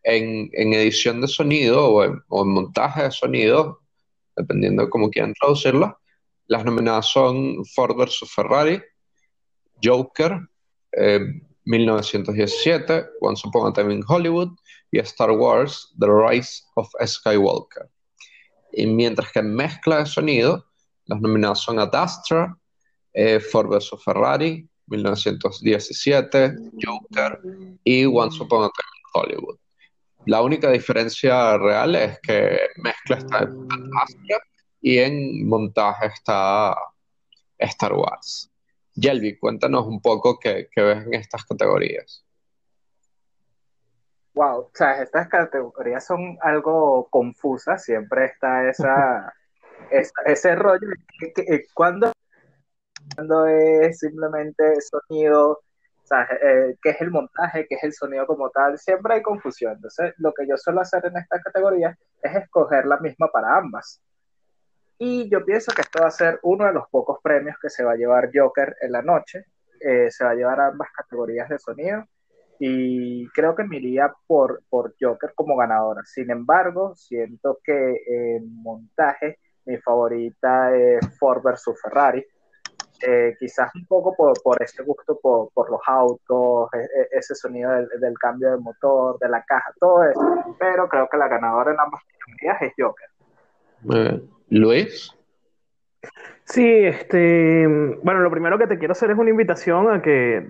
en, 0.03 0.49
edición 0.73 1.21
de 1.21 1.29
sonido 1.29 1.87
o 1.87 2.03
en, 2.03 2.21
montaje 2.49 3.03
de 3.03 3.11
sonido, 3.11 3.79
dependiendo 4.35 4.83
de 4.83 4.89
cómo 4.89 5.09
quieran 5.09 5.33
traducirlo. 5.39 6.01
Las 6.47 6.65
nominadas 6.65 7.05
son 7.05 7.63
Ford 7.63 7.95
vs. 7.95 8.29
Ferrari, 8.29 8.81
Joker, 9.81 10.41
1917, 11.63 12.93
eh, 12.93 13.05
Once 13.21 13.47
Upon 13.47 13.69
a 13.69 13.73
Time 13.73 13.93
in 13.93 14.03
Hollywood 14.05 14.49
y 14.91 14.99
Star 14.99 15.31
Wars, 15.31 15.93
The 15.97 16.07
Rise 16.07 16.63
of 16.75 16.89
Skywalker. 17.05 17.89
Y 18.73 18.85
mientras 18.85 19.31
que 19.31 19.39
en 19.39 19.55
mezcla 19.55 19.99
de 19.99 20.07
sonido, 20.07 20.65
las 21.05 21.21
nominadas 21.21 21.59
son 21.59 21.79
Ad 21.79 21.95
Astra, 21.95 22.57
eh, 23.13 23.39
Ford 23.39 23.69
vs. 23.69 23.91
Ferrari, 24.03 24.67
1917, 24.87 26.55
Joker 26.83 27.39
y 27.83 28.05
Once 28.05 28.41
Upon 28.43 28.65
a 28.65 28.69
Time 28.69 28.91
in 28.95 29.03
Hollywood. 29.13 29.57
La 30.25 30.41
única 30.41 30.69
diferencia 30.69 31.57
real 31.57 31.95
es 31.95 32.19
que 32.21 32.59
mezcla 32.77 33.17
está 33.17 33.39
en 33.39 33.67
y 34.81 34.97
en 34.97 35.47
montaje 35.47 36.07
está 36.07 36.75
Star 37.57 37.93
Wars. 37.93 38.51
Yelvi, 38.93 39.37
cuéntanos 39.37 39.85
un 39.85 40.01
poco 40.01 40.39
qué, 40.39 40.67
ves 40.75 41.05
en 41.05 41.13
estas 41.13 41.45
categorías. 41.45 42.25
Wow, 44.33 44.59
o 44.61 44.71
sea, 44.73 45.01
estas 45.01 45.27
categorías 45.27 46.05
son 46.05 46.37
algo 46.41 47.07
confusas, 47.09 47.83
siempre 47.83 48.25
está 48.25 48.69
esa, 48.69 49.33
ese 50.25 50.55
rollo 50.55 50.87
que, 51.19 51.65
cuando, 51.73 52.07
cuando 52.07 52.11
es 53.47 53.99
simplemente 53.99 54.75
sonido, 54.81 55.51
o 55.51 56.05
sea, 56.05 56.27
eh, 56.41 56.77
qué 56.81 56.91
es 56.91 57.01
el 57.01 57.11
montaje, 57.11 57.67
qué 57.67 57.75
es 57.75 57.83
el 57.83 57.93
sonido 57.93 58.25
como 58.27 58.49
tal, 58.49 58.77
siempre 58.77 59.15
hay 59.15 59.21
confusión. 59.21 59.73
Entonces, 59.73 60.13
lo 60.17 60.33
que 60.33 60.47
yo 60.47 60.57
suelo 60.57 60.81
hacer 60.81 61.05
en 61.05 61.17
esta 61.17 61.41
categoría 61.41 61.97
es 62.21 62.35
escoger 62.35 62.85
la 62.85 62.97
misma 62.97 63.27
para 63.27 63.57
ambas. 63.57 64.01
Y 64.97 65.29
yo 65.29 65.43
pienso 65.43 65.71
que 65.73 65.81
esto 65.81 66.01
va 66.01 66.07
a 66.07 66.11
ser 66.11 66.39
uno 66.43 66.65
de 66.65 66.73
los 66.73 66.87
pocos 66.89 67.17
premios 67.23 67.57
que 67.59 67.69
se 67.69 67.83
va 67.83 67.93
a 67.93 67.95
llevar 67.95 68.29
Joker 68.33 68.75
en 68.81 68.91
la 68.91 69.01
noche. 69.01 69.45
Eh, 69.79 70.11
se 70.11 70.23
va 70.23 70.31
a 70.31 70.35
llevar 70.35 70.59
ambas 70.59 70.89
categorías 70.95 71.49
de 71.49 71.57
sonido 71.57 72.05
y 72.63 73.27
creo 73.29 73.55
que 73.55 73.63
me 73.63 73.77
iría 73.77 74.13
por, 74.27 74.61
por 74.69 74.93
Joker 75.01 75.33
como 75.33 75.55
ganadora. 75.55 76.03
Sin 76.05 76.29
embargo, 76.29 76.93
siento 76.95 77.57
que 77.63 78.03
en 78.05 78.61
montaje 78.61 79.39
mi 79.65 79.77
favorita 79.77 80.75
es 80.77 81.17
Ford 81.17 81.41
versus 81.43 81.81
Ferrari. 81.81 82.23
Eh, 83.03 83.35
quizás 83.39 83.73
un 83.75 83.85
poco 83.85 84.15
por, 84.15 84.33
por 84.43 84.61
este 84.61 84.83
gusto 84.83 85.19
por, 85.19 85.49
por, 85.53 85.71
los 85.71 85.81
autos, 85.85 86.69
e, 86.73 86.77
e, 86.77 87.07
ese 87.11 87.33
sonido 87.33 87.71
del, 87.71 87.87
del, 87.99 88.17
cambio 88.19 88.51
de 88.51 88.57
motor, 88.57 89.17
de 89.19 89.29
la 89.29 89.43
caja, 89.43 89.73
todo 89.79 90.03
eso. 90.03 90.55
Pero 90.59 90.87
creo 90.87 91.07
que 91.09 91.17
la 91.17 91.27
ganadora 91.27 91.71
en 91.71 91.79
ambas 91.79 92.01
categorías 92.03 92.61
es 92.61 92.73
Joker. 92.77 93.09
Eh, 93.93 94.21
Luis. 94.49 95.15
Sí, 96.43 96.67
este, 96.85 97.65
bueno, 98.03 98.19
lo 98.19 98.31
primero 98.31 98.57
que 98.57 98.67
te 98.67 98.77
quiero 98.77 98.91
hacer 98.91 99.11
es 99.11 99.17
una 99.17 99.29
invitación 99.29 99.89
a 99.89 100.01
que 100.01 100.49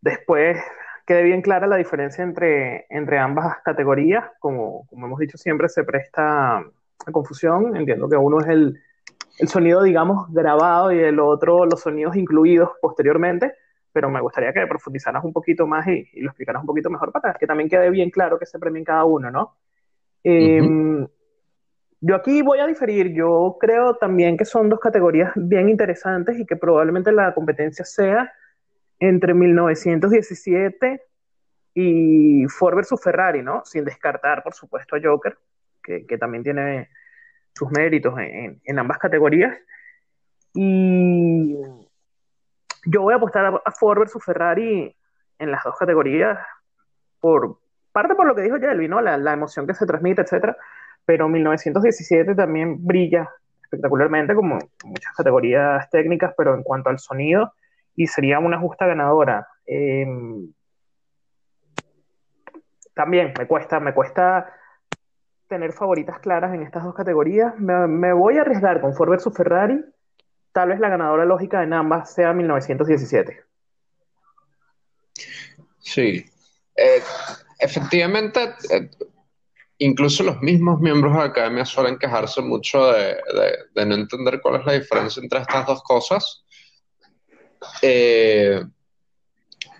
después 0.00 0.58
quede 1.06 1.22
bien 1.22 1.42
clara 1.42 1.66
la 1.66 1.76
diferencia 1.76 2.24
entre, 2.24 2.86
entre 2.90 3.18
ambas 3.18 3.58
categorías. 3.64 4.24
Como, 4.40 4.86
como 4.88 5.06
hemos 5.06 5.18
dicho 5.18 5.38
siempre, 5.38 5.68
se 5.68 5.84
presta 5.84 6.58
a 6.58 7.12
confusión. 7.12 7.76
Entiendo 7.76 8.08
que 8.08 8.16
uno 8.16 8.40
es 8.40 8.48
el, 8.48 8.80
el 9.38 9.48
sonido, 9.48 9.82
digamos, 9.82 10.32
grabado 10.32 10.92
y 10.92 10.98
el 10.98 11.20
otro 11.20 11.66
los 11.66 11.80
sonidos 11.80 12.16
incluidos 12.16 12.70
posteriormente, 12.80 13.52
pero 13.92 14.10
me 14.10 14.20
gustaría 14.20 14.52
que 14.52 14.66
profundizaras 14.66 15.24
un 15.24 15.32
poquito 15.32 15.66
más 15.66 15.86
y, 15.86 16.08
lo 16.20 16.28
explicaras 16.28 16.62
un 16.62 16.66
poquito 16.66 16.90
mejor 16.90 17.12
para 17.12 17.34
que 17.34 17.46
también 17.46 17.68
quede 17.68 17.90
bien 17.90 18.10
claro 18.10 18.38
que 18.38 18.46
se 18.46 18.58
premia 18.58 18.78
en 18.78 18.84
cada 18.84 19.04
uno, 19.04 19.30
¿no? 19.30 19.56
Yo 22.00 22.14
aquí 22.14 22.42
voy 22.42 22.58
a 22.58 22.66
diferir. 22.66 23.12
Yo 23.14 23.56
creo 23.58 23.96
también 23.96 24.36
que 24.36 24.44
son 24.44 24.68
dos 24.68 24.80
categorías 24.80 25.32
bien 25.34 25.68
interesantes 25.68 26.38
y 26.38 26.46
que 26.46 26.56
probablemente 26.56 27.10
la 27.10 27.34
competencia 27.34 27.84
sea 27.84 28.32
entre 28.98 29.34
1917 29.34 31.02
y 31.74 32.46
Ford 32.46 32.76
versus 32.76 33.02
Ferrari, 33.02 33.42
¿no? 33.42 33.62
Sin 33.64 33.84
descartar, 33.84 34.42
por 34.42 34.54
supuesto, 34.54 34.96
a 34.96 35.00
Joker, 35.02 35.36
que, 35.82 36.18
también 36.18 36.42
tiene 36.42 36.88
sus 37.56 37.70
méritos 37.70 38.14
en, 38.18 38.78
ambas 38.78 38.98
categorías. 38.98 39.56
Y 40.54 41.56
yo 42.86 43.02
voy 43.02 43.14
a 43.14 43.16
apostar 43.16 43.60
a 43.64 43.70
Ford 43.72 43.98
versus 43.98 44.24
Ferrari 44.24 44.94
en 45.38 45.50
las 45.50 45.64
dos 45.64 45.76
categorías, 45.78 46.38
por 47.20 47.58
parte 47.92 48.14
por 48.14 48.26
lo 48.26 48.34
que 48.34 48.42
dijo 48.42 48.58
Jelby, 48.58 48.88
¿no? 48.88 49.00
La, 49.00 49.16
la 49.16 49.32
emoción 49.32 49.66
que 49.66 49.74
se 49.74 49.86
transmite, 49.86 50.22
etcétera 50.22 50.56
pero 51.06 51.28
1917 51.28 52.34
también 52.34 52.84
brilla 52.84 53.30
espectacularmente 53.62 54.34
como 54.34 54.58
muchas 54.84 55.12
categorías 55.16 55.88
técnicas, 55.90 56.34
pero 56.36 56.54
en 56.54 56.62
cuanto 56.62 56.90
al 56.90 56.98
sonido, 56.98 57.52
y 57.94 58.06
sería 58.06 58.38
una 58.38 58.58
justa 58.58 58.86
ganadora. 58.86 59.48
Em, 59.64 60.52
también 62.94 63.32
me 63.38 63.46
cuesta, 63.46 63.80
me 63.80 63.94
cuesta 63.94 64.52
tener 65.48 65.72
favoritas 65.72 66.18
claras 66.20 66.54
en 66.54 66.62
estas 66.62 66.84
dos 66.84 66.94
categorías. 66.94 67.58
Me, 67.58 68.12
voy 68.12 68.38
a 68.38 68.42
arriesgar 68.42 68.80
con 68.80 68.94
Ford 68.94 69.10
versus 69.10 69.34
Ferrari. 69.34 69.84
Tal 70.52 70.70
vez 70.70 70.80
la 70.80 70.88
ganadora 70.88 71.24
lógica 71.24 71.62
en 71.62 71.72
ambas 71.72 72.12
sea 72.12 72.32
1917. 72.32 73.44
Sí. 75.78 76.24
Eh, 76.74 77.02
efectivamente, 77.58 78.54
eh, 78.70 78.90
incluso 79.78 80.22
los 80.22 80.40
mismos 80.40 80.80
miembros 80.80 81.12
de 81.12 81.18
la 81.18 81.24
academia 81.26 81.64
suelen 81.64 81.98
quejarse 81.98 82.42
mucho 82.42 82.92
de, 82.92 83.16
no 83.74 83.94
entender 83.94 84.40
cuál 84.40 84.60
es 84.60 84.66
la 84.66 84.72
diferencia 84.72 85.22
entre 85.22 85.40
estas 85.40 85.66
dos 85.66 85.82
cosas. 85.82 86.44
Eh, 87.82 88.62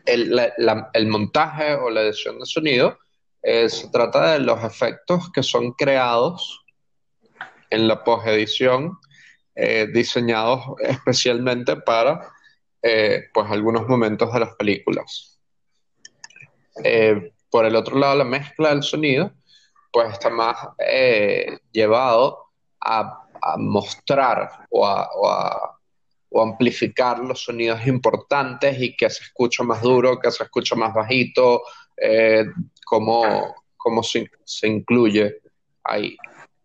el, 0.07 1.07
montaje 1.09 1.75
o 1.75 1.91
la 1.91 2.03
edición 2.03 2.39
de 2.39 2.47
sonido 2.47 2.99
eh, 3.47 3.69
se 3.69 3.89
trata 3.91 4.33
de 4.33 4.41
los 4.41 4.63
efectos 4.65 5.31
que 5.33 5.43
son 5.43 5.73
creados 5.73 6.65
en 7.71 7.87
la 7.87 8.03
postedición, 8.03 8.99
eh, 9.55 9.87
diseñados 9.93 10.63
especialmente 10.81 11.77
para 11.77 12.33
pues 13.35 13.51
algunos 13.51 13.89
momentos 13.89 14.33
de 14.33 14.39
las 14.39 14.55
películas. 14.55 15.41
por 17.51 17.65
el 17.65 17.75
otro 17.75 17.99
lado, 17.99 18.15
la 18.15 18.25
mezcla 18.25 18.69
del 18.69 18.85
sonido 18.85 19.33
pues 19.97 20.13
está 20.13 20.29
más 20.29 20.59
eh, 20.79 21.59
llevado 21.73 22.51
a, 22.83 23.23
mostrar 23.57 24.67
o 24.69 24.87
a, 24.87 25.73
amplificar 26.35 27.19
los 27.21 27.45
sonidos 27.45 27.87
importantes 27.87 28.79
y 28.79 28.95
que 28.95 29.09
se 29.09 29.25
escucha 29.25 29.63
más 29.65 29.81
duro, 29.81 30.19
que 30.19 30.31
se 30.31 30.45
escucha 30.45 30.75
más 30.75 30.93
bajito, 30.93 31.63
eh, 31.97 32.45
cómo, 32.87 34.03
se, 34.03 34.29
incluye 34.69 35.41
ahí. 35.85 36.17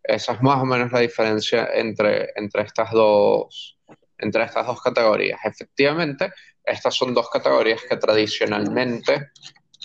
Esa 0.04 0.34
es 0.34 0.42
más 0.42 0.62
o 0.62 0.66
menos 0.66 0.92
la 0.92 1.00
diferencia 1.00 1.70
entre, 1.74 2.30
entre, 2.36 2.64
estas, 2.64 2.92
dos, 2.92 3.78
entre 4.18 4.44
estas 4.44 4.68
dos 4.68 4.82
categorías. 4.82 5.40
Efectivamente, 5.44 6.32
estas 6.64 6.96
son 6.96 7.14
dos 7.14 7.30
categorías 7.30 7.82
que 7.88 7.98
tradicionalmente 7.98 9.32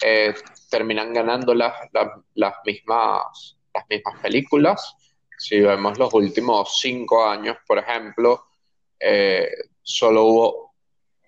eh, 0.02 0.34
terminan 0.70 1.12
ganando 1.12 1.54
las, 1.54 1.74
las, 2.34 2.54
mismas, 2.64 3.58
las 3.74 3.84
mismas 3.88 4.20
películas. 4.20 4.94
Si 5.38 5.60
vemos 5.60 5.98
los 5.98 6.12
últimos 6.14 6.78
cinco 6.78 7.26
años, 7.26 7.56
por 7.66 7.78
ejemplo, 7.78 8.44
eh, 9.00 9.50
solo 9.82 10.24
hubo 10.24 10.74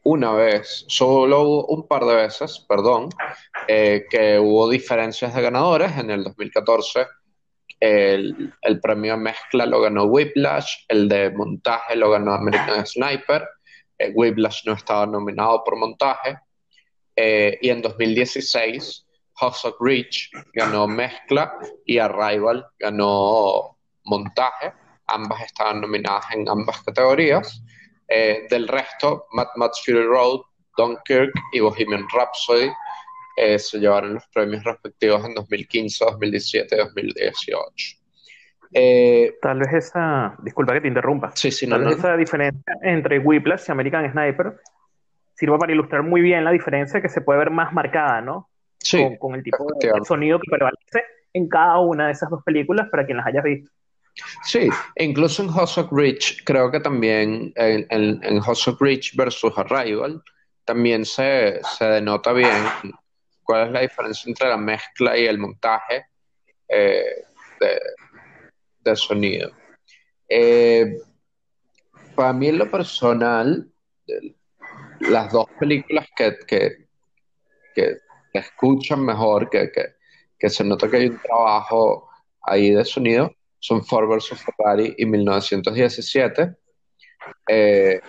una 0.09 0.33
vez, 0.33 0.87
solo 0.89 1.67
un 1.67 1.87
par 1.87 2.07
de 2.07 2.15
veces, 2.15 2.65
perdón, 2.67 3.11
eh, 3.67 4.07
que 4.09 4.39
hubo 4.39 4.67
diferencias 4.71 5.35
de 5.35 5.43
ganadores. 5.43 5.99
En 5.99 6.11
el 6.11 6.25
2014 6.25 7.07
el, 7.79 8.55
el, 8.63 8.81
premio 8.81 9.19
mezcla 9.19 9.67
lo 9.67 9.83
ganó 9.83 10.05
Whiplash, 10.05 10.87
el 10.89 11.11
de 11.11 11.31
montaje 11.31 11.95
lo 11.95 12.11
ganó 12.11 12.33
American 12.33 12.87
Sniper. 12.87 13.47
Eh, 13.99 14.11
Whiplash 14.15 14.65
no 14.65 14.73
estaba 14.73 15.05
nominado 15.05 15.63
por 15.63 15.77
montaje. 15.77 16.39
y 17.15 17.69
en 17.69 17.83
2016 17.83 19.05
House 19.35 19.65
of 19.67 19.75
Reach 19.79 20.31
ganó 20.55 20.87
mezcla 20.87 21.53
y 21.85 21.99
Arrival 21.99 22.65
ganó 22.79 23.77
montaje. 24.05 24.73
Ambas 25.07 25.43
estaban 25.43 25.83
nominadas 25.83 26.25
en 26.33 26.49
ambas 26.49 26.83
categorías. 26.83 27.63
Eh, 28.09 28.47
del 28.49 28.67
resto, 28.69 29.27
Mad 29.33 29.49
Max 29.57 29.83
Fury 29.85 30.05
Road, 30.05 30.41
Dunkirk 30.77 31.33
y 31.53 31.61
Bohemian 31.61 32.07
Rhapsody 32.13 32.71
eh, 33.37 33.59
se 33.59 33.79
llevaron 33.79 34.15
los 34.15 34.27
premios 34.29 34.65
respectivos 34.65 35.25
en 35.25 35.35
2015, 35.35 36.05
2017 36.05 36.75
y 36.75 36.79
2018. 36.79 37.99
Tal 39.43 39.59
vez 39.59 39.73
esa, 39.73 40.37
disculpa 40.43 40.73
que 40.75 40.81
te 40.81 40.89
interrumpa, 40.89 41.33
sí, 41.35 41.51
sí, 41.51 41.69
tal 41.69 41.85
vez 41.85 41.99
esa 41.99 42.17
diferencia 42.17 42.75
entre 42.83 43.19
Whiplash 43.19 43.65
y 43.69 43.73
American 43.73 44.11
Sniper 44.13 44.61
sirva 45.35 45.59
para 45.59 45.73
ilustrar 45.73 46.03
muy 46.03 46.21
bien 46.21 46.45
la 46.45 46.51
diferencia 46.51 47.01
que 47.01 47.09
se 47.09 47.21
puede 47.21 47.39
ver 47.39 47.51
más 47.51 47.73
marcada, 47.73 48.21
¿no? 48.21 48.49
con, 49.19 49.35
el 49.35 49.43
tipo 49.43 49.67
de 49.81 50.05
sonido 50.05 50.39
que 50.39 50.51
prevalece 50.51 51.05
en 51.33 51.49
cada 51.49 51.79
una 51.79 52.07
de 52.07 52.13
esas 52.13 52.31
dos 52.31 52.43
películas 52.43 52.89
para 52.91 53.05
quien 53.05 53.19
las 53.19 53.27
haya 53.27 53.43
visto. 53.43 53.71
Sí, 54.45 54.69
incluso 54.97 55.43
en 55.43 55.51
House 55.51 55.79
of 55.79 55.89
Rich, 55.93 56.43
creo 56.45 56.71
que 56.71 56.81
también 56.81 57.53
en, 57.57 57.87
en, 57.91 58.41
House 58.41 58.69
of 58.69 58.81
Rich 58.81 59.17
versus 59.17 59.53
Arrival, 59.57 60.23
también 60.65 61.05
se, 61.05 61.61
denota 61.81 62.33
bien 62.33 62.55
cuál 63.43 63.69
es 63.69 63.73
la 63.73 63.81
diferencia 63.81 64.29
entre 64.29 64.49
la 64.49 64.57
mezcla 64.57 65.17
y 65.17 65.27
el 65.27 65.39
montaje 65.39 66.07
eh, 66.69 67.25
de, 68.81 68.97
sonido. 68.97 69.51
Eh, 70.29 70.97
para 72.15 72.33
mí, 72.33 72.49
en 72.49 72.59
lo 72.59 72.71
personal, 72.71 73.71
las 75.01 75.33
dos 75.33 75.47
películas 75.59 76.07
que, 76.17 76.39
que 76.47 76.89
que 78.33 78.39
escuchan 78.39 79.05
mejor, 79.05 79.49
que, 79.51 79.71
que, 80.39 80.51
se 80.51 80.65
nota 80.65 80.89
que 80.89 80.97
hay 80.97 81.09
un 81.09 81.21
trabajo 81.21 82.09
ahí 82.43 82.71
de 82.71 82.85
sonido, 82.85 83.33
son 83.59 83.85
Ford 83.85 84.09
vs. 84.09 84.45
Ferrari 84.45 84.95
y 84.99 85.07
1917. 85.07 86.57
Eh, 87.49 88.01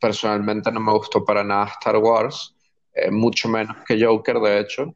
personalmente 0.00 0.70
no 0.70 0.80
me 0.80 0.92
gustó 0.92 1.24
para 1.24 1.42
nada 1.42 1.66
Star 1.66 1.96
Wars, 1.96 2.54
eh, 2.94 3.10
mucho 3.10 3.48
menos 3.48 3.76
que 3.86 4.02
Joker, 4.02 4.36
de 4.38 4.60
hecho, 4.60 4.94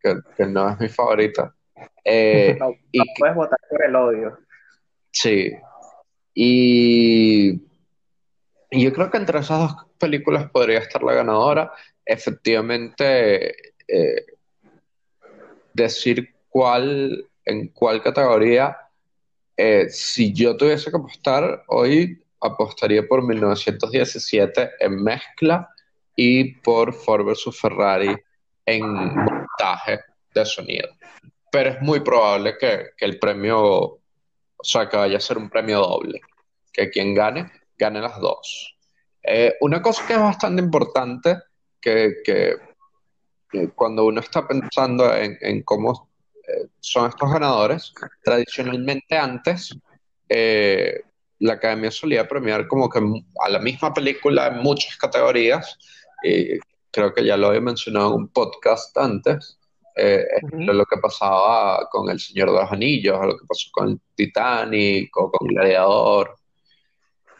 que, 0.00 0.46
no 0.46 0.70
es 0.70 0.80
mi 0.80 0.88
favorita. 0.88 1.54
Eh, 2.04 2.56
no, 2.60 2.74
puedes 3.18 3.36
votar 3.36 3.58
por 3.68 3.84
el 3.84 3.96
odio. 3.96 4.38
Sí. 5.12 5.52
Y, 6.34 7.60
yo 8.72 8.92
creo 8.92 9.10
que 9.10 9.18
entre 9.18 9.40
esas 9.40 9.58
dos 9.58 9.86
películas 9.98 10.48
podría 10.50 10.78
estar 10.78 11.02
la 11.02 11.14
ganadora. 11.14 11.72
Efectivamente, 12.04 13.74
eh, 13.88 14.24
decir 15.72 16.34
cuál, 16.48 17.26
en 17.44 17.68
cuál 17.68 18.02
categoría, 18.02 18.76
si 19.88 20.32
yo 20.32 20.56
tuviese 20.56 20.90
que 20.90 20.96
apostar 20.96 21.64
hoy, 21.68 22.22
apostaría 22.40 23.06
por 23.06 23.22
1917 23.22 24.70
en 24.80 25.02
mezcla 25.02 25.68
y 26.16 26.54
por 26.56 26.92
Ford 26.94 27.24
vs 27.24 27.58
Ferrari 27.58 28.16
en 28.66 28.86
montaje 28.86 30.00
de 30.34 30.44
sonido. 30.44 30.88
Pero 31.50 31.70
es 31.70 31.82
muy 31.82 32.00
probable 32.00 32.56
que, 32.58 32.90
el 32.98 33.18
premio, 33.18 33.58
o 33.58 34.00
sea, 34.62 34.88
que 34.88 34.96
vaya 34.96 35.16
a 35.16 35.20
ser 35.20 35.38
un 35.38 35.50
premio 35.50 35.80
doble, 35.80 36.20
que 36.72 36.90
quien 36.90 37.14
gane, 37.14 37.50
gane 37.76 38.00
las 38.00 38.20
dos. 38.20 38.76
Eh, 39.22 39.56
una 39.60 39.82
cosa 39.82 40.06
que 40.06 40.14
es 40.14 40.20
bastante 40.20 40.62
importante, 40.62 41.38
que, 41.80 42.14
cuando 43.74 44.04
uno 44.04 44.20
está 44.20 44.46
pensando 44.46 45.12
en, 45.14 45.62
cómo 45.64 45.92
eh, 45.92 46.09
son 46.80 47.08
estos 47.08 47.32
ganadores, 47.32 47.92
tradicionalmente 48.22 49.16
antes, 49.16 49.76
eh, 50.28 51.02
la 51.40 51.54
academia 51.54 51.90
solía 51.90 52.28
premiar 52.28 52.68
como 52.68 52.88
que 52.88 53.00
a 53.40 53.48
la 53.48 53.58
misma 53.58 53.92
película 53.92 54.48
en 54.48 54.58
muchas 54.58 54.96
categorías, 54.96 55.78
y 56.22 56.58
creo 56.90 57.14
que 57.14 57.24
ya 57.24 57.36
lo 57.36 57.48
había 57.48 57.60
mencionado 57.60 58.08
en 58.08 58.14
un 58.14 58.28
podcast 58.28 58.96
antes, 58.98 59.58
eh, 59.96 60.24
lo 60.52 60.84
que 60.86 60.96
pasaba 60.98 61.88
con 61.90 62.08
El 62.10 62.20
Señor 62.20 62.52
de 62.52 62.60
los 62.60 62.72
Anillos, 62.72 63.18
lo 63.26 63.36
que 63.36 63.46
pasó 63.46 63.68
con 63.72 64.00
Titanic 64.14 65.14
o 65.16 65.30
con 65.30 65.48
Gladiador. 65.48 66.36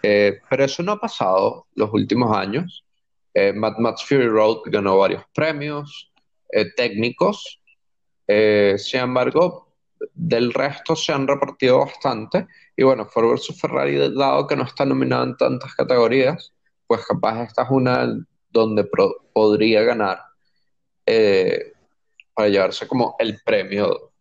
Eh, 0.03 0.41
pero 0.49 0.65
eso 0.65 0.83
no 0.83 0.93
ha 0.93 1.01
pasado 1.01 1.67
los 1.75 1.93
últimos 1.93 2.37
años. 2.37 2.85
Eh, 3.35 3.53
Mad 3.53 3.79
Max 3.79 4.05
Fury 4.05 4.29
Road 4.29 4.63
ganó 4.67 4.99
varios 4.99 5.23
premios 5.33 6.13
técnicos. 6.77 7.60
Sin 8.79 9.01
embargo, 9.01 9.71
del 10.15 10.53
resto 10.53 10.97
se 10.97 11.13
han 11.13 11.27
repartido 11.27 11.81
bastante. 11.81 12.47
Y 12.77 12.83
bueno, 12.83 13.07
Ford 13.07 13.33
vs 13.33 13.61
Ferrari, 13.61 13.97
dado 14.15 14.47
que 14.47 14.57
no 14.57 14.65
está 14.65 14.85
nominado 14.85 15.25
en 15.25 15.37
tantas 15.37 15.75
categorías, 15.75 16.53
pues 16.87 17.07
capaz 17.07 17.43
esta 17.43 17.63
es 17.63 17.71
una 17.71 18.07
donde 18.51 18.89
podría 19.33 19.83
ganar 19.83 20.19
eh, 21.07 21.73
para 22.35 22.49
llevarse 22.49 22.89
como 22.89 23.17
el 23.19 23.41
premio 23.45 24.13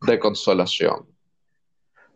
de 0.00 0.18
consolación. 0.18 1.06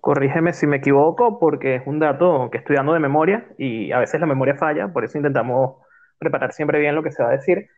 Corrígeme 0.01 0.53
si 0.53 0.67
me 0.67 0.77
equivoco, 0.77 1.39
porque 1.39 1.77
es 1.77 1.83
un 1.87 1.99
dato 1.99 2.49
que 2.51 2.59
estoy 2.59 2.77
dando 2.77 2.93
de 2.93 3.01
memoria 3.01 3.49
y 3.59 3.91
a 3.93 3.99
veces 3.99 4.21
la 4.21 4.27
memoria 4.27 4.55
falla, 4.57 4.93
por 4.93 5.05
eso 5.05 5.19
intentamos 5.19 5.77
preparar 6.19 6.53
siempre 6.53 6.79
bien 6.79 6.95
lo 6.95 7.03
que 7.03 7.13
se 7.13 7.23
va 7.23 7.31
a 7.31 7.33
decir. 7.33 7.69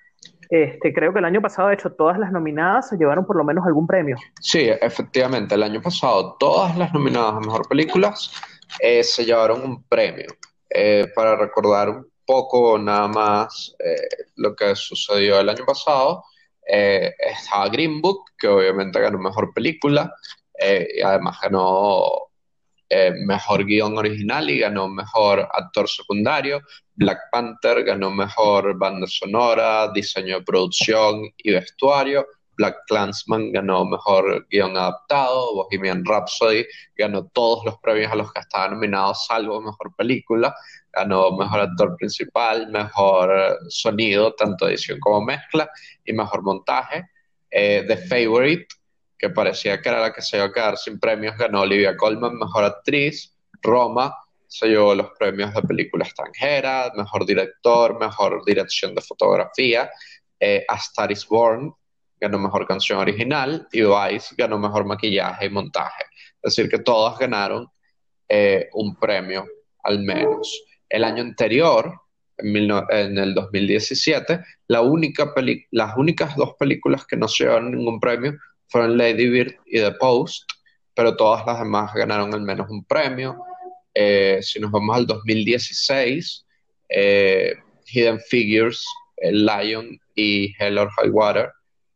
Este, 0.51 0.93
creo 0.93 1.13
que 1.13 1.21
el 1.21 1.25
año 1.25 1.41
pasado, 1.41 1.69
de 1.69 1.75
hecho, 1.75 1.93
todas 1.93 2.19
las 2.19 2.33
nominadas 2.33 2.89
se 2.89 2.97
llevaron 2.97 3.25
por 3.25 3.37
lo 3.37 3.45
menos 3.45 3.65
algún 3.65 3.87
premio. 3.87 4.17
Sí, 4.41 4.69
efectivamente, 4.69 5.55
el 5.55 5.63
año 5.63 5.81
pasado 5.81 6.37
todas 6.41 6.77
las 6.77 6.93
nominadas 6.93 7.35
a 7.35 7.41
Mejor 7.41 7.69
Películas 7.69 8.33
eh, 8.81 9.05
se 9.05 9.25
llevaron 9.25 9.63
un 9.63 9.85
premio. 9.85 10.27
Eh, 10.69 11.07
para 11.15 11.37
recordar 11.37 11.89
un 11.89 12.07
poco 12.25 12.79
nada 12.79 13.07
más 13.07 13.75
eh, 13.79 14.25
lo 14.37 14.55
que 14.57 14.75
sucedió 14.75 15.39
el 15.39 15.49
año 15.49 15.65
pasado, 15.65 16.25
estaba 16.63 17.69
Green 17.69 18.01
Book, 18.01 18.31
que 18.39 18.47
obviamente 18.47 19.01
ganó 19.01 19.19
Mejor 19.19 19.53
Película, 19.53 20.13
y 20.61 21.01
además 21.01 21.39
ganó 21.43 22.30
eh, 22.93 23.13
mejor 23.25 23.65
guion 23.65 23.97
original 23.97 24.51
y 24.51 24.59
ganó 24.59 24.89
mejor 24.89 25.49
actor 25.53 25.89
secundario. 25.89 26.61
Black 26.97 27.21
Panther 27.31 27.85
ganó 27.85 28.11
mejor 28.11 28.77
banda 28.77 29.07
sonora, 29.07 29.93
diseño 29.93 30.41
de 30.41 30.45
producción 30.45 31.23
y 31.39 31.53
vestuario. 31.53 32.27
Black 32.57 32.79
Clansman 32.89 33.53
ganó 33.53 33.85
mejor 33.85 34.45
guion 34.51 34.77
adaptado. 34.77 35.55
Bohemian 35.55 36.05
Rhapsody 36.05 36.67
ganó 36.97 37.27
todos 37.29 37.65
los 37.65 37.79
premios 37.79 38.11
a 38.11 38.17
los 38.17 38.33
que 38.33 38.41
estaba 38.41 38.69
nominado, 38.69 39.15
salvo 39.15 39.63
mejor 39.63 39.95
película. 39.97 40.53
Ganó 40.93 41.31
mejor 41.39 41.61
actor 41.61 41.97
principal, 41.97 42.69
mejor 42.73 43.57
sonido, 43.69 44.35
tanto 44.35 44.69
edición 44.69 44.99
como 44.99 45.25
mezcla, 45.25 45.71
y 46.05 46.13
mejor 46.13 46.43
montaje. 46.43 47.09
Eh, 47.53 47.85
The 47.87 47.97
Favorite 47.97 48.67
que 49.21 49.31
parecía 49.31 49.83
que 49.83 49.89
era 49.89 50.01
la 50.01 50.13
que 50.13 50.23
se 50.23 50.39
iba 50.39 50.47
a 50.47 50.53
quedar 50.53 50.79
sin 50.79 50.99
premios, 50.99 51.37
ganó 51.37 51.61
Olivia 51.61 51.97
Colman, 51.97 52.39
Mejor 52.39 52.65
Actriz, 52.65 53.37
Roma 53.63 54.17
se 54.47 54.67
llevó 54.67 54.95
los 54.95 55.11
premios 55.17 55.55
de 55.55 55.63
película 55.63 56.05
extranjera, 56.05 56.91
Mejor 56.97 57.25
Director, 57.25 58.01
Mejor 58.01 58.45
Dirección 58.45 58.95
de 58.95 59.03
Fotografía, 59.03 59.91
eh, 60.41 60.65
A 60.67 60.77
Star 60.77 61.13
is 61.13 61.27
Born 61.27 61.73
ganó 62.21 62.39
Mejor 62.39 62.67
Canción 62.67 62.99
Original 62.99 63.67
y 63.73 63.83
Vice 63.83 64.35
ganó 64.37 64.59
Mejor 64.59 64.85
Maquillaje 64.85 65.47
y 65.47 65.51
Montaje. 65.51 66.05
Es 66.43 66.55
decir, 66.55 66.71
que 66.71 66.79
todas 66.79 67.19
ganaron 67.19 67.69
eh, 68.29 68.69
un 68.75 68.97
premio 68.97 69.47
al 69.83 70.01
menos. 70.01 70.65
El 70.89 71.05
año 71.05 71.23
anterior, 71.23 71.95
en, 72.37 73.19
el 73.19 73.35
2017, 73.35 74.41
la 74.67 74.83
única 74.83 75.33
las 75.71 75.97
únicas 75.97 76.37
dos 76.37 76.55
películas 76.59 77.07
que 77.07 77.17
no 77.17 77.29
se 77.29 77.45
llevaron 77.45 77.73
ningún 77.73 78.01
premio 78.01 78.37
fueron 78.71 78.97
Lady 78.97 79.29
Bird 79.29 79.55
y 79.67 79.79
The 79.79 79.93
Post, 79.93 80.51
pero 80.95 81.17
todas 81.17 81.45
las 81.47 81.59
demás 81.59 81.93
ganaron 81.95 82.33
al 82.35 82.43
menos 82.43 82.71
un 82.71 82.85
premio. 82.85 83.37
Eh, 83.95 84.39
si 84.43 84.61
nos 84.61 84.71
vamos 84.71 84.97
al 84.97 85.07
2016, 85.07 86.47
eh, 86.89 87.55
Hidden 87.87 88.21
Figures, 88.21 88.85
Lion 89.23 89.99
y 90.15 90.55
Hell 90.59 90.79
or 90.79 90.91
High 90.97 91.11
Water 91.11 91.51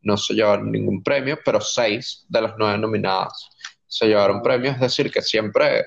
no 0.04 0.16
se 0.16 0.34
llevaron 0.34 0.70
ningún 0.70 1.02
premio, 1.02 1.38
pero 1.44 1.60
seis 1.60 2.24
de 2.28 2.42
las 2.42 2.54
nueve 2.58 2.78
nominadas 2.78 3.48
se 3.86 4.06
llevaron 4.06 4.42
premios, 4.42 4.74
es 4.74 4.80
decir, 4.80 5.10
que 5.10 5.22
siempre 5.22 5.84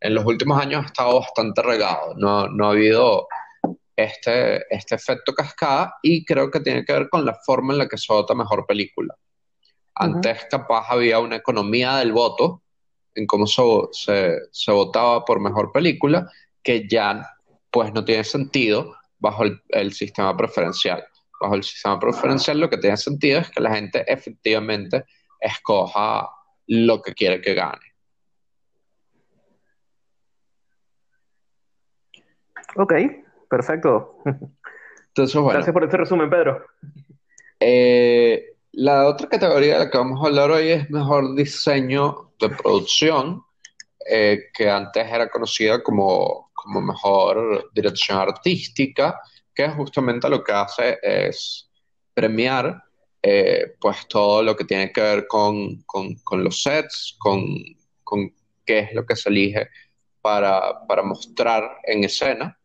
en 0.00 0.14
los 0.14 0.24
últimos 0.24 0.60
años 0.60 0.82
ha 0.82 0.86
estado 0.86 1.20
bastante 1.20 1.62
regado, 1.62 2.14
no, 2.16 2.46
no 2.48 2.66
ha 2.66 2.70
habido 2.72 3.26
este, 3.96 4.62
este 4.74 4.94
efecto 4.96 5.32
cascada 5.32 5.94
y 6.02 6.24
creo 6.24 6.50
que 6.50 6.60
tiene 6.60 6.84
que 6.84 6.92
ver 6.92 7.08
con 7.08 7.24
la 7.24 7.34
forma 7.46 7.72
en 7.72 7.78
la 7.78 7.88
que 7.88 7.96
se 7.96 8.12
vota 8.12 8.34
mejor 8.34 8.66
película. 8.66 9.14
Antes 9.94 10.46
capaz 10.50 10.86
había 10.88 11.20
una 11.20 11.36
economía 11.36 11.96
del 11.96 12.12
voto 12.12 12.62
en 13.14 13.26
cómo 13.26 13.46
se, 13.46 14.38
se, 14.50 14.72
votaba 14.72 15.24
por 15.24 15.40
mejor 15.40 15.70
película, 15.70 16.28
que 16.62 16.88
ya 16.88 17.28
pues 17.70 17.92
no 17.92 18.04
tiene 18.04 18.24
sentido 18.24 18.96
bajo 19.18 19.44
el, 19.68 19.92
sistema 19.92 20.36
preferencial. 20.36 21.04
Bajo 21.40 21.54
el 21.54 21.62
sistema 21.62 21.98
preferencial 21.98 22.58
lo 22.58 22.68
que 22.68 22.78
tiene 22.78 22.96
sentido 22.96 23.40
es 23.40 23.50
que 23.50 23.60
la 23.60 23.74
gente 23.74 24.04
efectivamente 24.06 25.04
escoja 25.40 26.28
lo 26.66 27.02
que 27.02 27.14
quiere 27.14 27.40
que 27.40 27.54
gane. 27.54 27.94
Ok, 32.76 32.92
perfecto. 33.48 34.18
Entonces, 35.08 35.36
bueno, 35.36 35.50
Gracias 35.50 35.72
por 35.72 35.84
este 35.84 35.96
resumen, 35.96 36.28
Pedro. 36.28 36.66
Eh, 37.60 38.53
la 38.76 39.06
otra 39.06 39.28
categoría 39.28 39.74
de 39.74 39.84
la 39.84 39.90
que 39.90 39.98
vamos 39.98 40.20
a 40.20 40.26
hablar 40.26 40.50
hoy 40.50 40.68
es 40.68 40.90
mejor 40.90 41.34
diseño 41.36 42.32
de 42.40 42.48
producción, 42.48 43.44
eh, 44.10 44.46
que 44.52 44.68
antes 44.68 45.06
era 45.06 45.28
conocida 45.28 45.82
como, 45.82 46.50
mejor 46.66 47.70
dirección 47.72 48.18
artística, 48.18 49.20
que 49.54 49.68
justamente 49.68 50.28
lo 50.28 50.42
que 50.42 50.52
hace 50.52 50.98
es 51.02 51.70
premiar 52.12 52.82
eh, 53.22 53.74
pues 53.80 54.08
todo 54.08 54.42
lo 54.42 54.56
que 54.56 54.64
tiene 54.64 54.92
que 54.92 55.00
ver 55.00 55.26
con, 55.26 55.84
los 56.32 56.62
sets, 56.62 57.16
con, 57.18 57.38
qué 58.64 58.78
es 58.80 58.94
lo 58.94 59.06
que 59.06 59.14
se 59.14 59.28
elige 59.28 59.68
para, 60.20 60.80
mostrar 61.04 61.78
en 61.84 62.04
escena. 62.04 62.58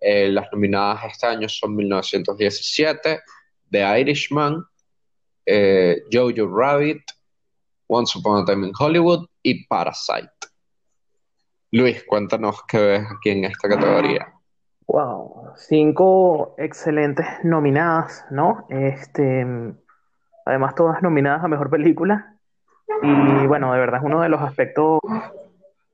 Eh, 0.00 0.28
las 0.28 0.50
nominadas 0.50 1.04
este 1.12 1.26
año 1.26 1.48
son 1.48 1.76
1917, 1.76 3.20
The 3.70 4.00
Irishman, 4.00 4.64
eh, 5.46 6.02
Jojo 6.12 6.48
Rabbit, 6.48 7.02
Once 7.86 8.18
Upon 8.18 8.42
a 8.42 8.44
Time 8.44 8.66
in 8.66 8.72
Hollywood 8.78 9.26
y 9.42 9.66
Parasite. 9.66 10.30
Luis, 11.70 12.04
cuéntanos 12.04 12.62
qué 12.68 12.78
ves 12.78 13.06
aquí 13.16 13.30
en 13.30 13.44
esta 13.44 13.68
categoría. 13.68 14.32
Wow, 14.86 15.52
cinco 15.56 16.54
excelentes 16.58 17.26
nominadas, 17.44 18.26
¿no? 18.30 18.66
Este, 18.68 19.46
además 20.44 20.74
todas 20.74 21.02
nominadas 21.02 21.42
a 21.42 21.48
mejor 21.48 21.70
película. 21.70 22.36
Y 23.02 23.46
bueno, 23.46 23.72
de 23.72 23.80
verdad 23.80 24.00
es 24.00 24.06
uno 24.06 24.20
de 24.20 24.28
los 24.28 24.42
aspectos 24.42 25.00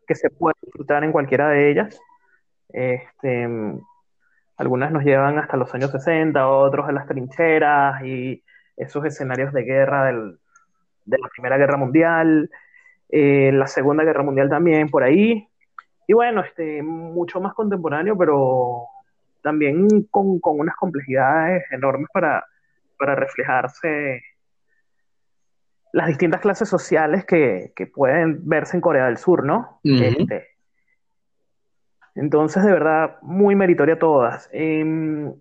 que 0.06 0.14
se 0.14 0.30
puede 0.30 0.56
disfrutar 0.62 1.04
en 1.04 1.12
cualquiera 1.12 1.48
de 1.48 1.70
ellas. 1.70 2.00
Este, 2.70 3.48
Algunas 4.56 4.90
nos 4.90 5.04
llevan 5.04 5.38
hasta 5.38 5.56
los 5.56 5.72
años 5.74 5.92
60, 5.92 6.48
otros 6.48 6.88
a 6.88 6.92
las 6.92 7.06
trincheras 7.06 8.02
y 8.04 8.42
esos 8.78 9.04
escenarios 9.04 9.52
de 9.52 9.62
guerra 9.62 10.06
del, 10.06 10.38
de 11.04 11.18
la 11.18 11.28
Primera 11.28 11.56
Guerra 11.56 11.76
Mundial, 11.76 12.50
eh, 13.08 13.50
la 13.52 13.66
Segunda 13.66 14.04
Guerra 14.04 14.22
Mundial 14.22 14.48
también 14.48 14.88
por 14.90 15.02
ahí. 15.02 15.48
Y 16.06 16.12
bueno, 16.12 16.42
este, 16.42 16.82
mucho 16.82 17.40
más 17.40 17.54
contemporáneo, 17.54 18.16
pero 18.16 18.86
también 19.42 20.04
con, 20.10 20.40
con 20.40 20.60
unas 20.60 20.76
complejidades 20.76 21.64
enormes 21.70 22.08
para, 22.12 22.44
para 22.98 23.14
reflejarse 23.14 24.22
las 25.92 26.06
distintas 26.08 26.40
clases 26.40 26.68
sociales 26.68 27.24
que, 27.24 27.72
que, 27.74 27.86
pueden 27.86 28.46
verse 28.46 28.76
en 28.76 28.80
Corea 28.82 29.06
del 29.06 29.16
Sur, 29.16 29.44
¿no? 29.44 29.80
este, 29.82 30.48
entonces, 32.14 32.64
de 32.64 32.72
verdad, 32.72 33.16
muy 33.22 33.54
meritoria 33.54 33.98
todas. 33.98 34.50
Eh, 34.52 35.32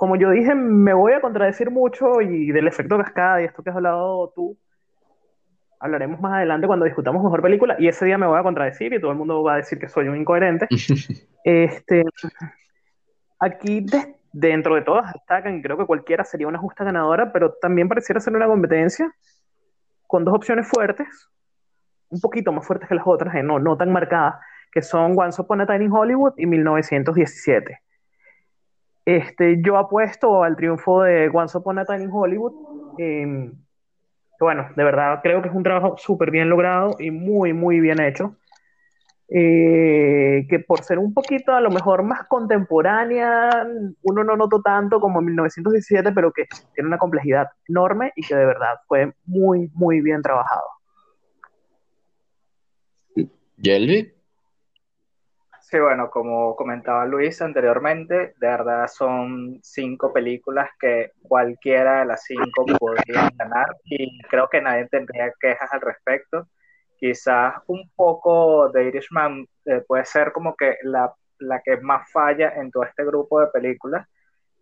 como 0.00 0.16
yo 0.16 0.30
dije, 0.30 0.54
me 0.54 0.94
voy 0.94 1.12
a 1.12 1.20
contradecir 1.20 1.70
mucho 1.70 2.22
y 2.22 2.52
del 2.52 2.66
efecto 2.66 2.96
cascada 2.96 3.42
y 3.42 3.44
esto 3.44 3.62
que 3.62 3.68
has 3.68 3.76
hablado 3.76 4.32
tú, 4.34 4.56
hablaremos 5.78 6.18
más 6.22 6.32
adelante 6.32 6.66
cuando 6.66 6.86
discutamos 6.86 7.22
mejor 7.22 7.42
película 7.42 7.76
y 7.78 7.86
ese 7.86 8.06
día 8.06 8.16
me 8.16 8.26
voy 8.26 8.40
a 8.40 8.42
contradecir 8.42 8.94
y 8.94 8.98
todo 8.98 9.10
el 9.10 9.18
mundo 9.18 9.42
va 9.42 9.52
a 9.52 9.56
decir 9.56 9.78
que 9.78 9.90
soy 9.90 10.08
un 10.08 10.16
incoherente. 10.16 10.66
este, 11.44 12.02
aquí 13.40 13.84
dentro 14.32 14.74
de 14.76 14.80
todas 14.80 15.12
destacan, 15.12 15.60
creo 15.60 15.76
que 15.76 15.84
cualquiera 15.84 16.24
sería 16.24 16.48
una 16.48 16.58
justa 16.58 16.82
ganadora, 16.82 17.30
pero 17.30 17.52
también 17.60 17.86
pareciera 17.86 18.20
ser 18.20 18.34
una 18.34 18.46
competencia 18.46 19.14
con 20.06 20.24
dos 20.24 20.34
opciones 20.34 20.66
fuertes, 20.66 21.28
un 22.08 22.22
poquito 22.22 22.52
más 22.52 22.66
fuertes 22.66 22.88
que 22.88 22.94
las 22.94 23.06
otras, 23.06 23.34
eh, 23.34 23.42
no, 23.42 23.58
no 23.58 23.76
tan 23.76 23.92
marcadas, 23.92 24.36
que 24.72 24.80
son 24.80 25.12
Once 25.14 25.42
Upon 25.42 25.60
a 25.60 25.66
Time 25.66 25.84
in 25.84 25.92
Hollywood 25.92 26.32
y 26.38 26.46
1917. 26.46 27.80
Este, 29.10 29.60
yo 29.60 29.76
apuesto 29.76 30.44
al 30.44 30.54
triunfo 30.54 31.02
de 31.02 31.28
Once 31.32 31.58
Upon 31.58 31.80
a 31.80 31.84
Time 31.84 32.04
in 32.04 32.10
Hollywood. 32.12 32.52
Eh, 32.96 33.50
bueno, 34.38 34.68
de 34.76 34.84
verdad 34.84 35.18
creo 35.20 35.42
que 35.42 35.48
es 35.48 35.54
un 35.54 35.64
trabajo 35.64 35.96
súper 35.98 36.30
bien 36.30 36.48
logrado 36.48 36.94
y 37.00 37.10
muy, 37.10 37.52
muy 37.52 37.80
bien 37.80 38.00
hecho. 38.00 38.36
Eh, 39.28 40.46
que 40.48 40.60
por 40.60 40.84
ser 40.84 41.00
un 41.00 41.12
poquito 41.12 41.52
a 41.52 41.60
lo 41.60 41.70
mejor 41.70 42.04
más 42.04 42.28
contemporánea, 42.28 43.66
uno 44.02 44.22
no 44.22 44.36
notó 44.36 44.62
tanto 44.62 45.00
como 45.00 45.18
en 45.18 45.26
1917, 45.26 46.12
pero 46.12 46.30
que 46.30 46.44
tiene 46.72 46.86
una 46.86 46.98
complejidad 46.98 47.48
enorme 47.66 48.12
y 48.14 48.22
que 48.22 48.36
de 48.36 48.46
verdad 48.46 48.76
fue 48.86 49.12
muy, 49.24 49.72
muy 49.74 50.00
bien 50.02 50.22
trabajado. 50.22 50.66
¿Yelvi? 53.56 54.19
Sí, 55.70 55.78
bueno, 55.78 56.10
como 56.10 56.56
comentaba 56.56 57.06
Luis 57.06 57.40
anteriormente, 57.42 58.34
de 58.38 58.46
verdad 58.48 58.88
son 58.88 59.60
cinco 59.62 60.12
películas 60.12 60.68
que 60.80 61.12
cualquiera 61.22 62.00
de 62.00 62.06
las 62.06 62.24
cinco 62.24 62.66
podría 62.78 63.30
ganar 63.36 63.68
y 63.84 64.20
creo 64.22 64.48
que 64.48 64.60
nadie 64.60 64.88
tendría 64.88 65.32
quejas 65.40 65.72
al 65.72 65.80
respecto. 65.80 66.48
Quizás 66.96 67.54
un 67.68 67.88
poco 67.94 68.68
de 68.70 68.84
Irishman 68.88 69.46
eh, 69.64 69.82
puede 69.86 70.04
ser 70.06 70.32
como 70.32 70.56
que 70.56 70.76
la, 70.82 71.14
la 71.38 71.60
que 71.64 71.76
más 71.78 72.10
falla 72.10 72.52
en 72.56 72.70
todo 72.72 72.82
este 72.82 73.04
grupo 73.04 73.40
de 73.40 73.46
películas, 73.48 74.08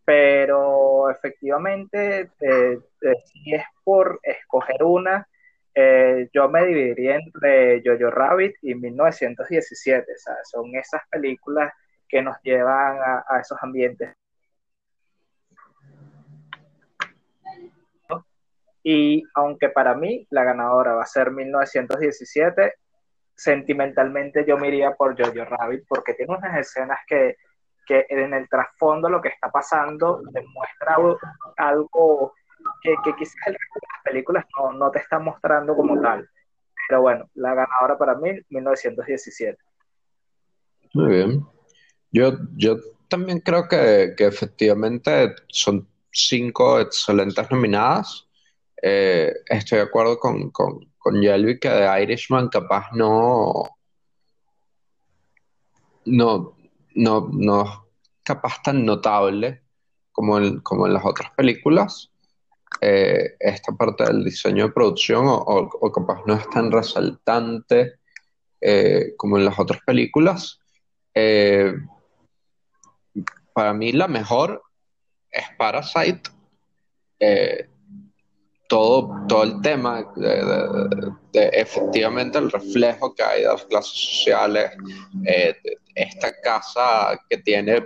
pero 0.04 1.10
efectivamente, 1.10 2.30
eh, 2.40 2.78
eh, 3.02 3.14
es 3.46 3.64
por 3.82 4.20
escoger 4.22 4.82
una, 4.84 5.26
eh, 5.74 6.28
yo 6.32 6.48
me 6.48 6.66
dividiría 6.66 7.16
entre 7.16 7.82
Jojo 7.84 8.10
Rabbit 8.10 8.56
y 8.62 8.74
1917, 8.74 10.04
son 10.44 10.74
esas 10.74 11.02
películas 11.10 11.72
que 12.08 12.22
nos 12.22 12.36
llevan 12.42 12.98
a, 13.00 13.40
esos 13.40 13.58
ambientes. 13.62 14.14
Y 18.82 19.22
aunque 19.34 19.68
para 19.68 19.94
mí 19.94 20.26
la 20.30 20.44
ganadora 20.44 20.94
va 20.94 21.02
a 21.02 21.06
ser 21.06 21.30
1917, 21.30 22.74
sentimentalmente 23.34 24.44
yo 24.46 24.56
me 24.56 24.68
iría 24.68 24.92
por 24.92 25.16
Jojo 25.16 25.44
Rabbit 25.44 25.84
porque 25.86 26.14
tiene 26.14 26.34
unas 26.34 26.58
escenas 26.58 26.98
que, 27.06 27.36
que 27.86 28.06
en 28.08 28.32
el 28.32 28.48
trasfondo 28.48 29.08
lo 29.08 29.20
que 29.20 29.28
está 29.28 29.50
pasando 29.50 30.22
demuestra 30.32 30.96
algo 31.56 32.32
que, 32.82 32.94
quizás 33.18 33.36
el 33.46 33.52
las 33.52 34.02
películas 34.04 34.44
no, 34.56 34.72
no, 34.72 34.90
te 34.90 35.00
está 35.00 35.18
mostrando 35.18 35.74
como 35.74 36.00
tal. 36.00 36.28
Pero 36.88 37.02
bueno, 37.02 37.28
la 37.34 37.54
ganadora 37.54 37.98
para 37.98 38.14
mí, 38.14 38.30
1917. 38.48 39.58
Muy 40.94 41.08
bien. 41.08 41.46
Yo, 42.10 42.32
yo 42.56 42.76
también 43.08 43.40
creo 43.40 43.68
que, 43.68 44.14
que 44.16 44.26
efectivamente 44.26 45.34
son 45.48 45.86
cinco 46.10 46.80
excelentes 46.80 47.50
nominadas. 47.50 48.28
Eh, 48.82 49.32
estoy 49.46 49.78
de 49.78 49.84
acuerdo 49.84 50.18
con, 50.18 50.50
con, 50.50 50.92
con 50.98 51.20
Yelby 51.20 51.58
que 51.58 51.68
de 51.68 52.02
Irishman 52.02 52.48
capaz 52.48 52.90
no, 52.92 53.64
no, 56.04 56.56
no, 56.94 57.28
no 57.32 57.86
capaz 58.22 58.62
tan 58.62 58.84
notable 58.84 59.62
como 60.12 60.38
en, 60.38 60.60
como 60.60 60.86
en 60.86 60.94
las 60.94 61.04
otras 61.04 61.30
películas. 61.32 62.10
Eh, 62.80 63.34
esta 63.40 63.72
parte 63.72 64.04
del 64.04 64.24
diseño 64.24 64.66
de 64.66 64.72
producción 64.72 65.24
o, 65.26 65.92
capaz 65.92 66.22
no 66.26 66.34
es 66.34 66.48
tan 66.50 66.70
resaltante 66.70 67.94
eh, 68.60 69.14
como 69.16 69.36
en 69.36 69.44
las 69.44 69.58
otras 69.58 69.80
películas. 69.84 70.60
Eh, 71.12 71.74
para 73.52 73.72
mí 73.72 73.92
la 73.92 74.06
mejor 74.06 74.62
es 75.30 75.44
Parasite. 75.58 76.30
todo, 78.68 79.26
todo 79.26 79.42
el 79.42 79.60
tema 79.60 80.12
de, 80.14 81.12
efectivamente 81.32 82.38
el 82.38 82.50
reflejo 82.50 83.14
que 83.14 83.24
hay 83.24 83.42
de 83.42 83.48
las 83.48 83.64
clases 83.64 83.92
sociales, 83.92 84.70
esta 85.94 86.32
casa 86.42 87.18
que 87.28 87.38
tiene 87.38 87.84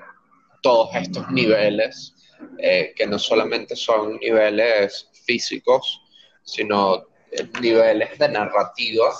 todos 0.60 0.94
estos 0.94 1.30
niveles 1.30 2.14
eh, 2.58 2.92
que 2.96 3.06
no 3.06 3.18
solamente 3.18 3.76
son 3.76 4.18
niveles 4.18 5.08
físicos, 5.24 6.02
sino 6.42 7.06
eh, 7.30 7.48
niveles 7.60 8.18
de 8.18 8.28
narrativa 8.28 9.12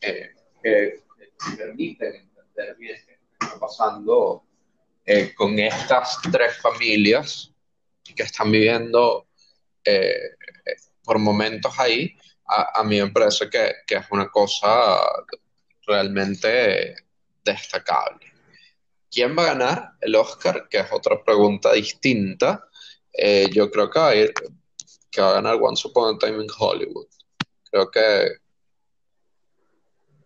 eh, 0.00 0.30
que 0.62 1.02
permiten 1.56 2.14
entender 2.14 2.76
bien 2.76 2.98
qué 3.06 3.18
está 3.40 3.58
pasando 3.58 4.44
con 5.36 5.58
estas 5.58 6.18
tres 6.30 6.58
familias 6.58 7.50
que 8.14 8.24
están 8.24 8.52
viviendo 8.52 9.26
por 11.02 11.18
momentos 11.18 11.72
ahí. 11.78 12.14
A, 12.46 12.80
a 12.80 12.84
mí 12.84 13.00
me 13.00 13.10
parece 13.10 13.48
que 13.48 13.74
es 13.88 14.04
una 14.10 14.28
cosa 14.28 15.00
realmente 15.86 16.94
destacable. 17.42 18.27
¿Quién 19.10 19.36
va 19.36 19.42
a 19.42 19.54
ganar 19.54 19.92
el 20.00 20.14
Oscar? 20.14 20.68
Que 20.68 20.78
es 20.78 20.92
otra 20.92 21.22
pregunta 21.24 21.72
distinta. 21.72 22.68
Eh, 23.12 23.48
yo 23.52 23.70
creo 23.70 23.90
que 23.90 23.98
va, 23.98 24.10
a 24.10 25.32
ganar 25.32 25.58
Once 25.60 25.86
Upon 25.88 26.14
a 26.14 26.18
Time 26.18 26.42
in 26.42 26.50
Hollywood. 26.56 27.08
Creo 27.70 27.90
que, 27.90 28.28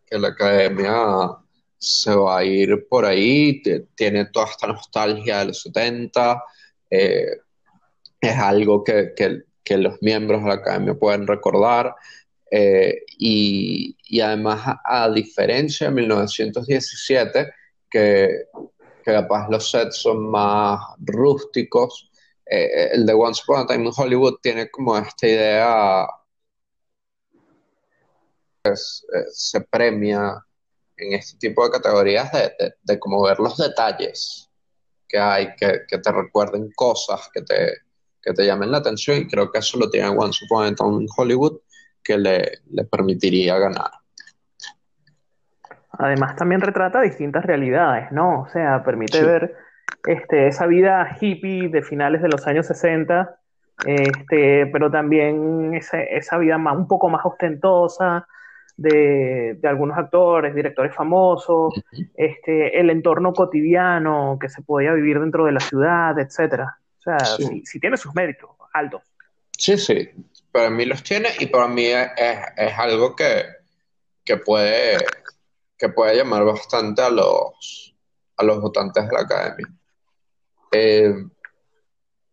que 0.06 0.18
la 0.18 0.28
academia 0.28 1.38
se 1.82 2.14
va 2.14 2.38
a 2.38 2.44
ir 2.44 2.86
por 2.88 3.04
ahí, 3.04 3.60
tiene 3.96 4.26
toda 4.26 4.46
esta 4.46 4.68
nostalgia 4.68 5.40
de 5.40 5.46
los 5.46 5.62
70, 5.62 6.44
eh, 6.90 7.38
es 8.20 8.38
algo 8.38 8.84
que, 8.84 9.14
que, 9.16 9.78
los 9.78 10.00
miembros 10.00 10.42
de 10.42 10.48
la 10.48 10.54
academia 10.54 10.94
pueden 10.94 11.26
recordar. 11.26 11.96
Eh, 12.50 13.02
y, 13.18 14.20
además, 14.20 14.76
a 14.84 15.10
diferencia 15.10 15.88
de 15.88 15.94
1917, 15.94 17.52
que, 17.90 18.44
que 19.02 19.12
capaz 19.12 19.48
los 19.48 19.70
sets 19.70 19.96
son 19.96 20.30
más 20.30 20.80
rústicos. 20.98 22.10
Eh, 22.46 22.90
el 22.92 23.06
de 23.06 23.14
Once 23.14 23.42
Upon 23.44 23.60
a 23.60 23.66
Time 23.66 23.86
in 23.86 23.92
Hollywood 23.96 24.36
tiene 24.42 24.70
como 24.70 24.96
esta 24.96 25.26
idea, 25.26 26.06
pues, 28.62 29.06
eh, 29.14 29.24
se 29.32 29.60
premia 29.62 30.44
en 30.96 31.12
este 31.14 31.38
tipo 31.38 31.64
de 31.64 31.70
categorías 31.70 32.30
de, 32.32 32.74
de, 32.82 32.98
como 32.98 33.22
ver 33.22 33.38
los 33.38 33.56
detalles 33.56 34.50
que 35.08 35.18
hay, 35.18 35.54
que, 35.56 35.80
que 35.88 35.98
te 35.98 36.12
recuerden 36.12 36.70
cosas, 36.74 37.28
que 37.32 37.42
te, 37.42 37.72
que 38.22 38.32
te 38.32 38.46
llamen 38.46 38.70
la 38.70 38.78
atención 38.78 39.18
y 39.18 39.26
creo 39.26 39.50
que 39.50 39.58
eso 39.58 39.78
lo 39.78 39.90
tiene 39.90 40.08
Once 40.08 40.44
Upon 40.44 40.66
a 40.66 40.74
Time 40.74 41.02
in 41.02 41.08
Hollywood 41.16 41.60
que 42.02 42.16
le, 42.18 42.60
le 42.70 42.84
permitiría 42.84 43.58
ganar. 43.58 43.90
Además 45.98 46.36
también 46.36 46.60
retrata 46.60 47.00
distintas 47.00 47.44
realidades, 47.44 48.10
¿no? 48.12 48.42
O 48.42 48.48
sea, 48.48 48.82
permite 48.82 49.22
ver 49.22 49.54
este, 50.06 50.48
esa 50.48 50.66
vida 50.66 51.16
hippie 51.20 51.68
de 51.68 51.82
finales 51.82 52.22
de 52.22 52.28
los 52.28 52.46
años 52.46 52.66
60, 52.66 53.36
este, 53.86 54.66
pero 54.66 54.90
también 54.90 55.74
esa, 55.74 56.02
esa 56.02 56.38
vida 56.38 56.58
más, 56.58 56.76
un 56.76 56.88
poco 56.88 57.08
más 57.08 57.24
ostentosa, 57.24 58.26
de, 58.76 59.58
algunos 59.64 59.98
actores, 59.98 60.54
directores 60.54 60.94
famosos, 60.94 61.74
este, 62.14 62.78
el 62.78 62.90
entorno 62.90 63.32
cotidiano 63.32 64.38
que 64.40 64.48
se 64.48 64.62
podía 64.62 64.92
vivir 64.92 65.20
dentro 65.20 65.44
de 65.44 65.52
la 65.52 65.60
ciudad, 65.60 66.18
etcétera. 66.18 66.78
O 66.98 67.02
sea, 67.02 67.18
sí. 67.18 67.80
tiene 67.80 67.96
sus 67.96 68.14
méritos 68.14 68.50
altos. 68.72 69.02
Sí, 69.56 69.76
sí, 69.76 70.10
para 70.50 70.70
mí 70.70 70.84
los 70.84 71.02
tiene 71.02 71.28
y 71.38 71.46
para 71.46 71.68
mí 71.68 71.86
es, 71.86 72.78
algo 72.78 73.14
que, 73.14 74.36
puede, 74.44 74.98
que 75.82 75.88
puede 75.88 76.16
llamar 76.16 76.44
bastante 76.44 77.02
a 77.02 77.10
los, 77.10 77.92
a 78.36 78.44
los 78.44 78.60
votantes 78.60 79.04
de 79.04 79.12
la 79.12 79.22
academia. 79.22 79.66
Eh, 80.70 81.12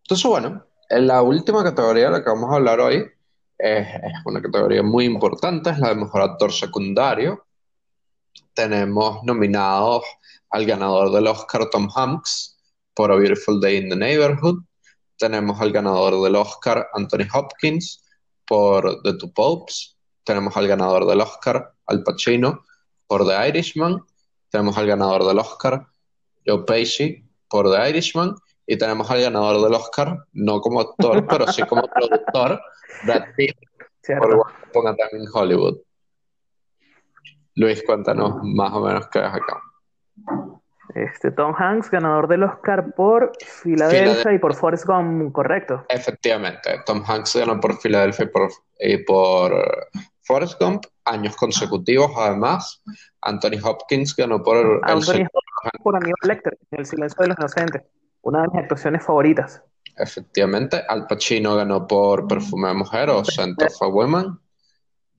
entonces, 0.02 0.30
bueno, 0.30 0.64
en 0.88 1.08
la 1.08 1.20
última 1.22 1.64
categoría 1.64 2.04
de 2.04 2.10
la 2.12 2.22
que 2.22 2.30
vamos 2.30 2.52
a 2.52 2.56
hablar 2.56 2.78
hoy 2.78 3.04
es, 3.58 3.88
una 4.24 4.40
categoría 4.40 4.84
muy 4.84 5.04
importante, 5.04 5.70
es 5.70 5.80
la 5.80 5.88
de 5.88 5.96
mejor 5.96 6.22
actor 6.22 6.52
secundario. 6.52 7.44
Tenemos 8.54 9.24
nominados 9.24 10.04
al 10.50 10.64
ganador 10.64 11.10
del 11.10 11.26
Oscar 11.26 11.68
Tom 11.70 11.88
Hanks 11.92 12.56
por 12.94 13.10
A 13.10 13.16
Beautiful 13.16 13.60
Day 13.60 13.78
in 13.78 13.88
the 13.88 13.96
Neighborhood. 13.96 14.60
Tenemos 15.18 15.60
al 15.60 15.72
ganador 15.72 16.22
del 16.22 16.36
Oscar 16.36 16.88
Anthony 16.94 17.26
Hopkins 17.34 18.04
por 18.46 19.02
The 19.02 19.14
Two 19.14 19.32
Popes. 19.32 19.96
Tenemos 20.22 20.56
al 20.56 20.68
ganador 20.68 21.04
del 21.04 21.20
Oscar 21.20 21.74
Al 21.86 22.04
Pacino 22.04 22.62
por 23.10 23.26
The 23.26 23.48
Irishman. 23.48 24.04
Tenemos 24.50 24.78
al 24.78 24.86
ganador 24.86 25.24
del 25.24 25.40
Oscar 25.40 25.84
Joe 26.46 26.62
Pesci 26.64 27.28
por 27.48 27.68
The 27.68 27.90
Irishman. 27.90 28.36
Y 28.66 28.78
tenemos 28.78 29.10
al 29.10 29.20
ganador 29.20 29.60
del 29.60 29.74
Oscar, 29.74 30.16
no 30.32 30.60
como 30.60 30.80
actor, 30.80 31.26
pero 31.28 31.48
sí 31.48 31.62
como 31.64 31.82
productor, 31.88 32.60
Brad 33.04 33.24
Pitt, 33.36 33.56
por 34.16 34.46
Ponga 34.72 34.94
en 35.10 35.24
Hollywood. 35.32 35.78
Luis, 37.56 37.82
cuéntanos 37.84 38.36
más 38.44 38.72
o 38.74 38.80
menos 38.80 39.08
qué 39.08 39.18
es 39.18 39.24
acá. 39.24 39.60
Este, 40.94 41.32
Tom 41.32 41.52
Hanks, 41.58 41.90
ganador 41.90 42.28
del 42.28 42.44
Oscar 42.44 42.94
por 42.94 43.32
Filadelfia 43.44 44.32
y 44.34 44.38
por 44.38 44.54
Forrest 44.54 44.86
Gump, 44.86 45.32
correcto. 45.32 45.84
Efectivamente, 45.88 46.80
Tom 46.86 47.02
Hanks 47.04 47.34
ganó 47.34 47.58
por 47.58 47.76
Filadelfia 47.76 48.26
y 48.26 48.28
por, 48.28 48.50
y 48.78 48.96
por 48.98 49.88
Forrest 50.22 50.60
Gump, 50.60 50.84
años 51.10 51.36
consecutivos 51.36 52.10
además. 52.16 52.82
Anthony 53.22 53.58
Hopkins 53.62 54.14
ganó 54.16 54.42
por... 54.42 54.80
Anthony 54.84 55.26
Hopkins 55.32 55.82
por 55.82 55.96
Aníbal 55.96 56.14
Lecter, 56.24 56.58
El 56.70 56.86
silencio 56.86 57.22
de 57.22 57.28
los 57.28 57.38
inocentes, 57.38 57.82
una 58.22 58.42
de 58.42 58.48
mis 58.48 58.62
actuaciones 58.62 59.04
favoritas. 59.04 59.62
Efectivamente, 59.96 60.82
Al 60.88 61.06
Pacino 61.06 61.56
ganó 61.56 61.86
por 61.86 62.26
Perfume 62.26 62.68
de 62.68 62.74
Mujer 62.74 63.10
o 63.10 63.24
Scent 63.24 63.60
of 63.62 63.82
a 63.82 63.86
Woman. 63.86 64.38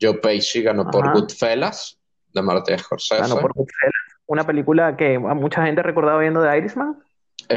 Joe 0.02 0.16
Pesci 0.16 0.64
ganó 0.64 0.90
por 0.90 1.14
Goodfellas, 1.14 2.00
de 2.34 2.42
Martin 2.42 2.80
Scorsese. 2.80 3.22
Ganó 3.22 3.40
por 3.40 3.54
Goodfellas, 3.54 3.94
una 4.26 4.46
película 4.46 4.98
que 4.98 5.16
a 5.16 5.20
mucha 5.20 5.64
gente 5.66 5.84
recordaba 5.84 6.20
viendo 6.20 6.42
de 6.42 6.58
Irishman. 6.58 6.98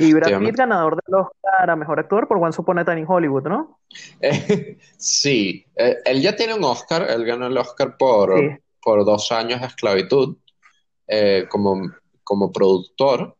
Y 0.00 0.12
Brad 0.12 0.38
Pitt, 0.38 0.56
ganador 0.56 0.98
del 1.04 1.14
Oscar 1.14 1.70
a 1.70 1.76
Mejor 1.76 2.00
Actor 2.00 2.28
por 2.28 2.38
One 2.38 2.54
Upon 2.56 2.78
a 2.78 2.84
Time 2.84 3.00
in 3.00 3.06
Hollywood, 3.08 3.48
¿no? 3.48 3.80
sí, 4.98 5.66
eh, 5.76 5.96
él 6.04 6.20
ya 6.20 6.34
tiene 6.36 6.54
un 6.54 6.64
Oscar, 6.64 7.06
él 7.10 7.24
ganó 7.24 7.46
el 7.46 7.56
Oscar 7.56 7.96
por, 7.96 8.34
por 8.82 9.04
dos 9.04 9.30
años 9.32 9.60
de 9.60 9.66
esclavitud 9.66 10.36
eh, 11.06 11.46
como, 11.48 11.90
como 12.22 12.50
productor 12.52 13.36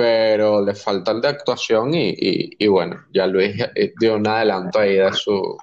pero 0.00 0.64
le 0.64 0.74
falta 0.74 1.12
el 1.12 1.20
de 1.20 1.28
actuación 1.28 1.90
y, 1.92 2.66
bueno, 2.68 3.04
ya 3.12 3.26
Luis 3.26 3.54
eh, 3.74 3.92
dio 4.00 4.16
un 4.16 4.26
adelanto 4.26 4.78
ahí 4.78 4.96
de 4.96 5.12
su... 5.12 5.58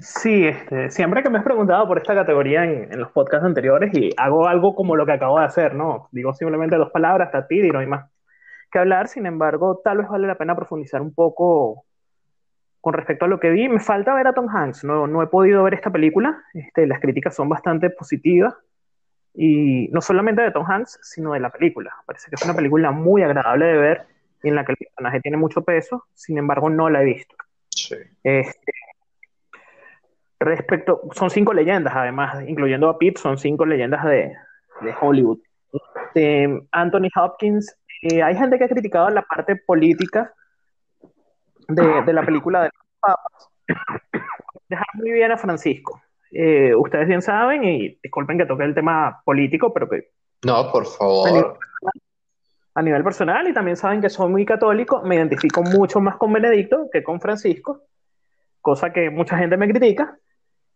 Sí, 0.00 0.46
este, 0.46 0.90
siempre 0.90 1.22
que 1.22 1.28
me 1.28 1.36
has 1.36 1.44
preguntado 1.44 1.86
por 1.86 1.98
esta 1.98 2.14
categoría 2.14 2.64
en, 2.64 2.98
los 2.98 3.10
podcasts 3.10 3.44
anteriores 3.44 3.92
y 3.92 4.10
hago 4.16 4.48
algo 4.48 4.74
como 4.74 4.96
lo 4.96 5.04
que 5.04 5.12
acabo 5.12 5.38
de 5.38 5.44
hacer, 5.44 5.74
¿no? 5.74 6.08
Digo 6.12 6.32
simplemente 6.32 6.76
dos 6.76 6.90
palabras, 6.90 7.30
tatir 7.30 7.66
y 7.66 7.70
no 7.70 7.80
hay 7.80 7.86
más 7.86 8.08
que 8.70 8.78
hablar, 8.78 9.08
sin 9.08 9.26
embargo, 9.26 9.80
tal 9.82 9.98
vez 9.98 10.08
vale 10.08 10.26
la 10.26 10.38
pena 10.38 10.56
profundizar 10.56 11.02
un 11.02 11.12
poco 11.12 11.84
con 12.80 12.94
respecto 12.94 13.26
a 13.26 13.28
lo 13.28 13.40
que 13.40 13.50
vi. 13.50 13.68
Me 13.68 13.80
falta 13.80 14.14
ver 14.14 14.26
a 14.26 14.32
Tom 14.32 14.48
Hanks, 14.48 14.84
no, 14.84 15.06
no 15.06 15.22
he 15.22 15.26
podido 15.26 15.62
ver 15.62 15.74
esta 15.74 15.90
película, 15.90 16.42
este, 16.54 16.86
las 16.86 17.00
críticas 17.00 17.34
son 17.34 17.48
bastante 17.48 17.90
positivas, 17.90 18.54
y 19.34 19.88
no 19.88 20.00
solamente 20.00 20.42
de 20.42 20.50
Tom 20.50 20.66
Hanks, 20.68 20.98
sino 21.02 21.32
de 21.32 21.40
la 21.40 21.50
película. 21.50 21.94
Parece 22.06 22.28
que 22.30 22.34
es 22.34 22.44
una 22.44 22.54
película 22.54 22.90
muy 22.90 23.22
agradable 23.22 23.66
de 23.66 23.76
ver 23.76 24.06
y 24.42 24.48
en 24.48 24.54
la 24.54 24.64
que 24.64 24.72
el 24.72 24.78
personaje 24.78 25.20
tiene 25.20 25.36
mucho 25.36 25.62
peso, 25.62 26.06
sin 26.14 26.38
embargo 26.38 26.70
no 26.70 26.88
la 26.88 27.02
he 27.02 27.04
visto. 27.04 27.36
Este, 28.24 28.72
respecto, 30.38 31.02
son 31.12 31.30
cinco 31.30 31.52
leyendas 31.52 31.94
además, 31.94 32.42
incluyendo 32.48 32.88
a 32.88 32.98
Pete, 32.98 33.20
son 33.20 33.38
cinco 33.38 33.66
leyendas 33.66 34.04
de, 34.04 34.34
Hollywood. 35.00 35.38
Este, 35.72 36.48
Anthony 36.72 37.08
Hopkins, 37.14 37.76
eh, 38.02 38.22
hay 38.22 38.36
gente 38.36 38.58
que 38.58 38.64
ha 38.64 38.68
criticado 38.68 39.10
la 39.10 39.22
parte 39.22 39.56
política 39.56 40.32
de, 41.68 42.02
de 42.02 42.12
la 42.12 42.24
película 42.24 42.62
de 42.62 42.70
los 42.72 42.86
papas. 43.00 43.48
Dejar 44.68 44.86
muy 44.94 45.12
bien 45.12 45.32
a 45.32 45.36
Francisco. 45.36 46.00
Eh, 46.32 46.74
ustedes 46.74 47.08
bien 47.08 47.22
saben, 47.22 47.64
y 47.64 47.98
disculpen 48.02 48.38
que 48.38 48.46
toque 48.46 48.64
el 48.64 48.74
tema 48.74 49.20
político, 49.24 49.72
pero 49.72 49.88
que... 49.88 50.10
No, 50.44 50.70
por 50.70 50.86
favor. 50.86 51.58
A 52.74 52.82
nivel, 52.82 53.02
personal, 53.02 53.48
y 53.48 53.52
también 53.52 53.76
saben 53.76 54.00
que 54.00 54.08
soy 54.08 54.30
muy 54.30 54.46
católico, 54.46 55.02
me 55.02 55.16
identifico 55.16 55.62
mucho 55.62 56.00
más 56.00 56.16
con 56.16 56.32
Benedicto 56.32 56.88
que 56.92 57.02
con 57.02 57.20
Francisco, 57.20 57.82
cosa 58.60 58.92
que 58.92 59.10
mucha 59.10 59.36
gente 59.36 59.56
me 59.56 59.68
critica, 59.68 60.16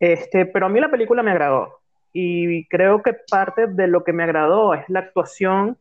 este, 0.01 0.45
pero 0.47 0.67
a 0.67 0.69
mí 0.69 0.81
la 0.81 0.91
película 0.91 1.23
me 1.23 1.31
agradó. 1.31 1.81
Y 2.13 2.67
creo 2.69 3.01
que 3.03 3.15
parte 3.31 3.69
de 3.69 3.87
lo 3.87 4.03
que 4.03 4.13
me 4.13 4.25
agradó 4.25 4.75
es 4.75 4.85
la 4.89 5.01
actuación 5.01 5.79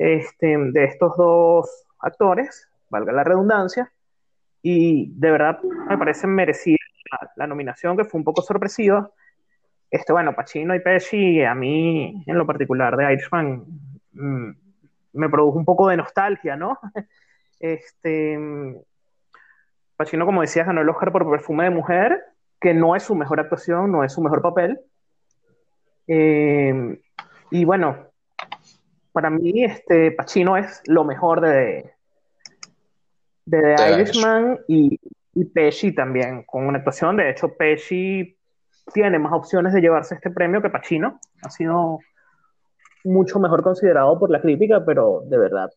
este, 0.00 0.56
de 0.56 0.84
estos 0.84 1.14
dos 1.18 1.84
actores, 1.98 2.70
valga 2.88 3.12
la 3.12 3.22
redundancia, 3.22 3.92
y 4.62 5.12
de 5.12 5.30
verdad 5.30 5.60
me 5.62 5.98
parece 5.98 6.26
merecido 6.26 6.78
la, 7.36 7.46
nominación, 7.46 7.98
que 7.98 8.04
fue 8.04 8.18
un 8.18 8.24
poco 8.24 8.40
sorpresiva. 8.40 9.10
Este, 9.90 10.12
bueno, 10.12 10.34
Pacino 10.34 10.74
y 10.74 10.80
Pesci, 10.80 11.42
a 11.42 11.54
mí 11.54 12.24
en 12.26 12.38
lo 12.38 12.46
particular 12.46 12.96
de 12.96 13.12
Irishman, 13.12 13.62
mm, 14.12 14.50
me 15.12 15.28
produjo 15.28 15.58
un 15.58 15.66
poco 15.66 15.88
de 15.88 15.98
nostalgia, 15.98 16.56
¿no? 16.56 16.78
Este, 17.60 18.38
Pacino, 19.98 20.24
como 20.24 20.40
decías, 20.40 20.66
ganó 20.66 20.80
el 20.80 20.88
Oscar 20.88 21.12
por 21.12 21.30
Perfume 21.30 21.64
de 21.64 21.70
Mujer, 21.70 22.24
que 22.58 22.72
no 22.72 22.96
es 22.96 23.02
su 23.02 23.14
mejor 23.14 23.38
actuación, 23.38 23.92
no 23.92 24.02
es 24.02 24.14
su 24.14 24.22
mejor 24.22 24.40
papel. 24.40 24.80
Eh, 26.06 26.98
y 27.50 27.64
bueno, 27.66 28.09
para 29.12 29.30
mí, 29.30 29.64
este, 29.64 30.12
Pacino 30.12 30.56
es 30.56 30.82
lo 30.86 31.04
mejor 31.04 31.40
de, 31.40 31.92
de 33.44 33.74
The 33.76 33.92
Irishman 33.92 34.60
y, 34.68 34.98
y 35.34 35.44
Pesci 35.46 35.92
también, 35.92 36.44
con 36.44 36.66
una 36.66 36.78
actuación. 36.78 37.16
De 37.16 37.30
hecho, 37.30 37.54
Pesci 37.56 38.36
tiene 38.92 39.18
más 39.18 39.32
opciones 39.32 39.72
de 39.72 39.80
llevarse 39.80 40.14
este 40.14 40.30
premio 40.30 40.62
que 40.62 40.70
Pacino. 40.70 41.20
Ha 41.42 41.50
sido 41.50 41.98
mucho 43.04 43.38
mejor 43.38 43.62
considerado 43.62 44.18
por 44.18 44.30
la 44.30 44.40
crítica, 44.40 44.84
pero 44.84 45.22
de 45.24 45.38
verdad, 45.38 45.70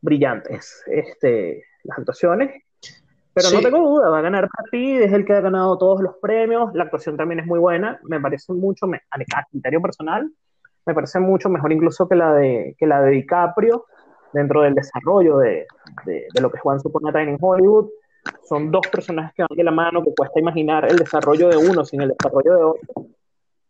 brillantes 0.00 0.82
este, 0.86 1.64
las 1.84 1.98
actuaciones. 1.98 2.62
Pero 3.34 3.50
no 3.52 3.60
tengo 3.60 3.78
duda, 3.78 4.08
va 4.08 4.18
a 4.18 4.22
ganar 4.22 4.48
Pitt, 4.72 5.00
es 5.00 5.12
el 5.12 5.24
que 5.24 5.32
ha 5.32 5.40
ganado 5.40 5.78
todos 5.78 6.00
los 6.00 6.16
premios. 6.20 6.70
La 6.74 6.84
actuación 6.84 7.16
también 7.16 7.38
es 7.38 7.46
muy 7.46 7.60
buena. 7.60 8.00
Me 8.02 8.20
parece 8.20 8.52
mucho, 8.52 8.86
a 8.86 9.44
criterio 9.50 9.80
personal, 9.80 10.28
me 10.88 10.94
parece 10.94 11.20
mucho 11.20 11.50
mejor 11.50 11.70
incluso 11.70 12.08
que 12.08 12.16
la 12.16 12.32
de, 12.32 12.74
que 12.78 12.86
la 12.86 13.02
de 13.02 13.10
DiCaprio 13.10 13.84
dentro 14.32 14.62
del 14.62 14.74
desarrollo 14.74 15.36
de, 15.36 15.66
de, 16.06 16.40
lo 16.40 16.50
que 16.50 16.58
Juan 16.58 16.78
Upon 16.82 17.14
a 17.14 17.22
en 17.22 17.36
Hollywood 17.38 17.90
son 18.44 18.70
dos 18.70 18.86
personajes 18.90 19.34
que 19.34 19.42
van 19.42 19.56
de 19.56 19.64
la 19.64 19.70
mano, 19.70 20.02
que 20.02 20.14
cuesta 20.16 20.40
imaginar 20.40 20.90
el 20.90 20.96
desarrollo 20.96 21.48
de 21.48 21.58
uno 21.58 21.84
sin 21.84 22.00
el 22.00 22.08
desarrollo 22.08 22.56
de 22.56 22.64
otro, 22.64 23.06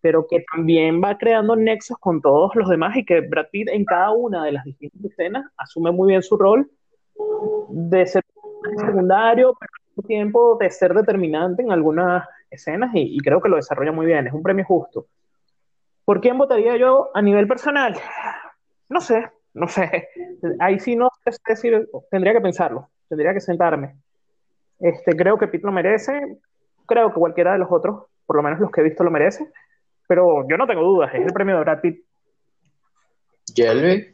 pero 0.00 0.26
que 0.28 0.44
también 0.52 1.02
va 1.02 1.18
creando 1.18 1.56
nexos 1.56 1.98
con 1.98 2.22
todos 2.22 2.54
los 2.54 2.68
demás 2.68 2.96
y 2.96 3.04
que 3.04 3.20
Brad 3.20 3.46
Pitt 3.50 3.68
en 3.68 3.84
cada 3.84 4.10
una 4.12 4.44
de 4.44 4.52
las 4.52 4.64
distintas 4.64 5.04
escenas 5.04 5.50
asume 5.56 5.90
muy 5.90 6.08
bien 6.08 6.22
su 6.22 6.36
rol 6.36 6.70
de 7.68 8.06
ser 8.06 8.24
secundario, 8.76 9.56
pero 9.58 9.72
al 9.74 9.88
mismo 9.88 10.06
tiempo 10.06 10.56
de 10.60 10.70
ser 10.70 10.94
determinante 10.94 11.62
en 11.62 11.72
algunas 11.72 12.28
escenas 12.48 12.92
y 12.94 13.18
creo 13.18 13.40
que 13.40 13.48
lo 13.48 13.56
desarrolla 13.56 13.90
muy 13.90 14.06
bien, 14.06 14.28
es 14.28 14.32
un 14.32 14.42
premio 14.44 14.64
justo. 14.64 15.06
¿Por 16.08 16.22
quién 16.22 16.38
votaría 16.38 16.74
yo 16.78 17.10
a 17.12 17.20
nivel 17.20 17.46
personal? 17.46 17.94
No 18.88 18.98
sé, 18.98 19.30
no 19.52 19.68
sé. 19.68 20.08
Ahí 20.58 20.78
sí 20.78 20.96
no 20.96 21.10
sé 21.22 21.36
decir, 21.46 21.86
tendría 22.10 22.32
que 22.32 22.40
pensarlo, 22.40 22.88
tendría 23.10 23.34
que 23.34 23.40
sentarme. 23.40 23.94
Este, 24.80 25.14
creo 25.14 25.36
que 25.36 25.48
Pitt 25.48 25.64
lo 25.64 25.70
merece, 25.70 26.38
creo 26.86 27.12
que 27.12 27.20
cualquiera 27.20 27.52
de 27.52 27.58
los 27.58 27.68
otros, 27.70 28.06
por 28.24 28.36
lo 28.36 28.42
menos 28.42 28.58
los 28.58 28.70
que 28.70 28.80
he 28.80 28.84
visto, 28.84 29.04
lo 29.04 29.10
merece, 29.10 29.52
pero 30.06 30.48
yo 30.48 30.56
no 30.56 30.66
tengo 30.66 30.80
dudas, 30.80 31.12
es 31.12 31.26
el 31.26 31.32
premio 31.34 31.56
de 31.56 31.60
Brad 31.60 31.80
Pitt. 31.82 32.02
¿Jelly? 33.54 34.04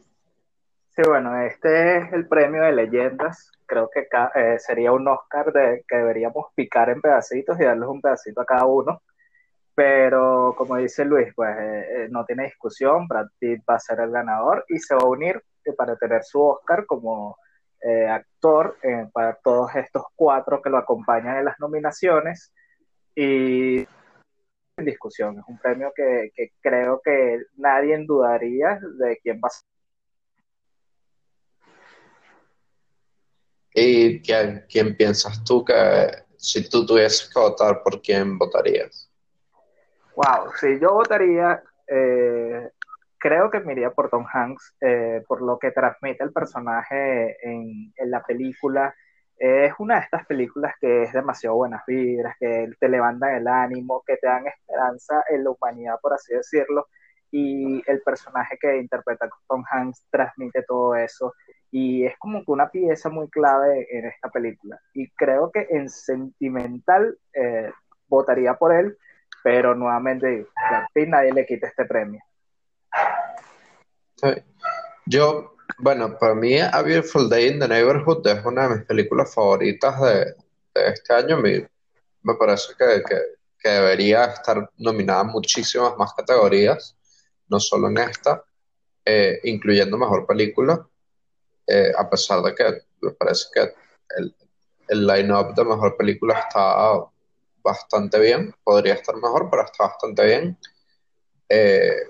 Sí, 0.89 1.01
bueno, 1.07 1.39
este 1.43 1.99
es 1.99 2.11
el 2.11 2.27
premio 2.27 2.63
de 2.63 2.73
leyendas. 2.73 3.53
Creo 3.65 3.89
que 3.89 4.01
eh, 4.01 4.59
sería 4.59 4.91
un 4.91 5.07
Oscar 5.07 5.53
de, 5.53 5.85
que 5.87 5.95
deberíamos 5.95 6.47
picar 6.55 6.89
en 6.89 6.99
pedacitos 6.99 7.57
y 7.57 7.63
darles 7.63 7.87
un 7.87 8.01
pedacito 8.01 8.41
a 8.41 8.45
cada 8.45 8.65
uno. 8.65 9.01
Pero 9.75 10.55
como 10.57 10.77
dice 10.77 11.03
Luis, 11.05 11.33
pues 11.35 11.55
eh, 11.59 12.07
no 12.09 12.25
tiene 12.25 12.45
discusión, 12.45 13.07
Brad 13.07 13.27
Pitt 13.37 13.61
va 13.69 13.75
a 13.75 13.79
ser 13.79 13.99
el 13.99 14.11
ganador 14.11 14.65
y 14.69 14.79
se 14.79 14.95
va 14.95 15.01
a 15.01 15.07
unir 15.07 15.41
para 15.77 15.97
tener 15.97 16.23
su 16.23 16.41
Oscar 16.41 16.85
como 16.85 17.37
actor 18.09 18.77
para 19.13 19.35
todos 19.43 19.75
estos 19.75 20.05
cuatro 20.15 20.59
que 20.59 20.71
lo 20.71 20.77
acompañan 20.77 21.37
en 21.37 21.45
las 21.45 21.59
nominaciones. 21.59 22.51
Y 23.15 23.87
en 24.77 24.85
discusión, 24.85 25.37
es 25.37 25.45
un 25.47 25.59
premio 25.59 25.91
que, 25.95 26.31
que 26.33 26.51
creo 26.61 26.99
que 27.03 27.43
nadie 27.57 28.03
dudaría 28.07 28.79
de 28.97 29.19
quién 29.21 29.37
va 29.37 29.47
a 29.47 29.51
ser 29.51 29.65
¿Y 33.77 34.21
quién, 34.21 34.65
quién 34.69 34.95
piensas 34.95 35.43
tú 35.43 35.65
que 35.65 35.73
si 36.37 36.69
tú 36.69 36.85
tuvieses 36.85 37.29
que 37.29 37.37
votar, 37.37 37.83
por 37.83 38.01
quién 38.01 38.37
votarías? 38.37 39.04
Wow, 40.15 40.51
si 40.59 40.79
yo 40.79 40.93
votaría, 40.93 41.61
eh, 41.87 42.69
creo 43.17 43.51
que 43.51 43.59
me 43.59 43.89
por 43.91 44.09
Tom 44.09 44.25
Hanks, 44.31 44.75
eh, 44.81 45.23
por 45.27 45.41
lo 45.41 45.59
que 45.59 45.71
transmite 45.71 46.23
el 46.23 46.31
personaje 46.31 47.37
en, 47.47 47.93
en 47.95 48.11
la 48.11 48.23
película. 48.23 48.93
es 49.37 49.73
una 49.79 49.95
de 49.95 50.01
estas 50.01 50.25
películas 50.25 50.73
que 50.79 51.03
es 51.03 51.13
demasiado 51.13 51.57
buenas 51.57 51.83
vibras, 51.85 52.35
que 52.39 52.69
te 52.79 52.87
levantan 52.89 53.35
el 53.35 53.47
ánimo, 53.47 54.03
que 54.07 54.17
te 54.17 54.27
dan 54.27 54.47
esperanza 54.47 55.23
en 55.29 55.43
la 55.43 55.51
humanidad, 55.51 55.99
por 56.01 56.13
así 56.13 56.33
decirlo. 56.33 56.87
Y 57.31 57.83
el 57.87 58.01
personaje 58.01 58.57
que 58.59 58.77
interpreta 58.77 59.29
Tom 59.47 59.63
Hanks 59.69 60.05
transmite 60.09 60.63
todo 60.63 60.95
eso 60.95 61.33
y 61.71 62.05
es 62.05 62.17
como 62.17 62.39
que 62.45 62.51
una 62.51 62.69
pieza 62.69 63.09
muy 63.09 63.29
clave 63.29 63.85
en 63.91 64.05
esta 64.05 64.29
película. 64.29 64.79
Y 64.93 65.09
creo 65.09 65.51
que 65.51 65.67
en 65.69 65.89
sentimental 65.89 67.17
eh, 67.33 67.69
votaría 68.07 68.53
por 68.53 68.71
él, 68.73 68.97
pero 69.45 69.75
nuevamente 69.75 70.47
a 70.55 70.87
nadie 71.05 71.31
le 71.31 71.45
quita 71.45 71.67
este 71.67 71.85
premio. 71.85 72.19
Yo, 75.05 75.55
bueno, 75.77 76.17
para 76.17 76.33
mí 76.33 76.57
A 76.59 76.81
Beautiful 76.81 77.29
Day 77.29 77.49
in 77.49 77.59
the 77.59 77.67
Neighborhood 77.67 78.25
es 78.25 78.43
una 78.43 78.67
de 78.67 78.75
mis 78.75 78.85
películas 78.85 79.35
favoritas 79.35 80.01
de, 80.01 80.33
este 80.73 81.13
año. 81.13 81.37
Me, 81.37 81.69
me 82.23 82.33
parece 82.33 82.73
que, 82.75 83.69
debería 83.69 84.25
estar 84.25 84.67
nominada 84.77 85.21
en 85.21 85.27
muchísimas 85.27 85.95
más 85.95 86.11
categorías, 86.15 86.97
no 87.47 87.59
solo 87.59 87.89
en 87.89 87.99
esta, 87.99 88.43
eh, 89.05 89.41
incluyendo 89.43 89.95
Mejor 89.95 90.25
Película. 90.25 90.87
Eh, 91.67 91.91
a 91.95 92.09
pesar 92.09 92.41
de 92.41 92.55
que 92.55 92.81
me 92.99 93.11
parece 93.11 93.45
que 93.53 93.73
el 94.87 95.05
line-up 95.05 95.53
de 95.53 95.65
mejor 95.65 95.97
película 95.97 96.39
está 96.39 97.05
bastante 97.65 98.19
bien, 98.19 98.53
podría 98.63 98.93
estar 98.93 99.15
mejor, 99.15 99.49
pero 99.49 99.65
está 99.65 99.87
bastante 99.87 100.23
bien. 100.23 100.57
Eh, 101.49 102.03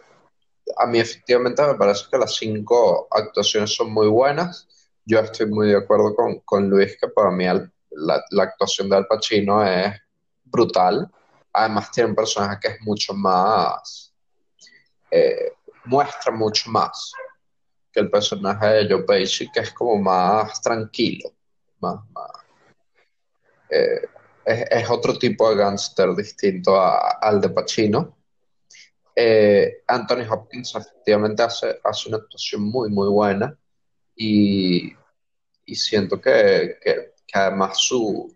a 0.77 0.85
mí 0.85 0.99
efectivamente 0.99 1.65
me 1.65 1.75
parece 1.75 2.05
que 2.11 2.17
las 2.17 2.35
cinco 2.35 3.07
actuaciones 3.09 3.73
son 3.73 3.91
muy 3.91 4.07
buenas. 4.07 4.67
Yo 5.05 5.19
estoy 5.19 5.47
muy 5.47 5.69
de 5.69 5.77
acuerdo 5.77 6.13
con, 6.15 6.39
con 6.41 6.69
Luis 6.69 6.97
que 6.99 7.07
para 7.07 7.31
mí 7.31 7.45
la, 7.45 8.23
la, 8.29 8.43
actuación 8.43 8.89
de 8.89 8.97
Al 8.97 9.07
Pacino 9.07 9.65
es 9.65 9.93
brutal. 10.43 11.09
Además 11.53 11.91
tiene 11.91 12.09
un 12.09 12.15
personaje 12.15 12.57
que 12.61 12.67
es 12.69 12.81
mucho 12.81 13.13
más, 13.13 14.13
eh, 15.09 15.53
muestra 15.85 16.31
mucho 16.31 16.69
más 16.69 17.13
que 17.93 18.01
el 18.01 18.11
personaje 18.11 18.67
de 18.67 18.89
Joe 18.89 19.03
Pesci, 19.03 19.49
que 19.51 19.61
es 19.61 19.71
como 19.71 19.97
más 19.97 20.61
tranquilo, 20.61 21.31
más, 21.79 22.01
eh, 23.69 24.07
es, 24.45 24.89
otro 24.89 25.17
tipo 25.17 25.49
de 25.49 25.57
gángster 25.57 26.13
distinto 26.15 26.79
al 26.79 27.41
de 27.41 27.49
Pacino. 27.49 28.17
Eh, 29.15 29.83
Anthony 29.87 30.29
Hopkins 30.29 30.75
efectivamente 30.75 31.41
hace, 31.43 31.79
hace 31.83 32.09
una 32.09 32.17
actuación 32.17 32.63
muy, 32.63 32.89
muy 32.89 33.07
buena 33.07 33.57
y, 34.15 34.93
y 35.65 35.75
siento 35.75 36.19
que, 36.19 36.77
que, 36.81 37.13
además 37.33 37.77
su... 37.77 38.33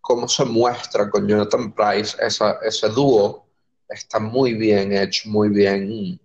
cómo 0.00 0.28
se 0.28 0.44
muestra 0.44 1.10
con 1.10 1.26
Jonathan 1.26 1.72
Price 1.74 2.16
ese 2.20 2.88
dúo 2.90 3.44
está 3.88 4.20
muy 4.20 4.54
bien 4.54 4.92
hecho, 4.92 5.28
muy 5.28 5.48
bien, 5.48 6.20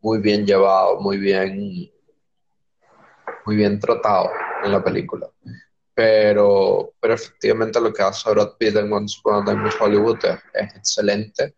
muy 0.00 0.18
bien 0.18 0.46
llevado, 0.46 1.00
muy 1.00 1.18
bien, 1.18 1.90
muy 3.44 3.56
bien 3.56 3.80
tratado 3.80 4.30
en 4.64 4.72
la 4.72 4.82
película. 4.82 5.28
Pero, 5.94 6.94
pero 7.00 7.14
efectivamente 7.14 7.80
lo 7.80 7.92
que 7.92 8.02
hace 8.02 8.30
Brad 8.30 8.56
Pitt 8.58 8.76
en 8.76 8.92
Once 8.92 9.18
Upon 9.20 9.42
a 9.42 9.44
Time 9.44 9.68
in 9.68 9.74
Hollywood 9.78 10.18
es, 10.24 10.74
excelente. 10.76 11.54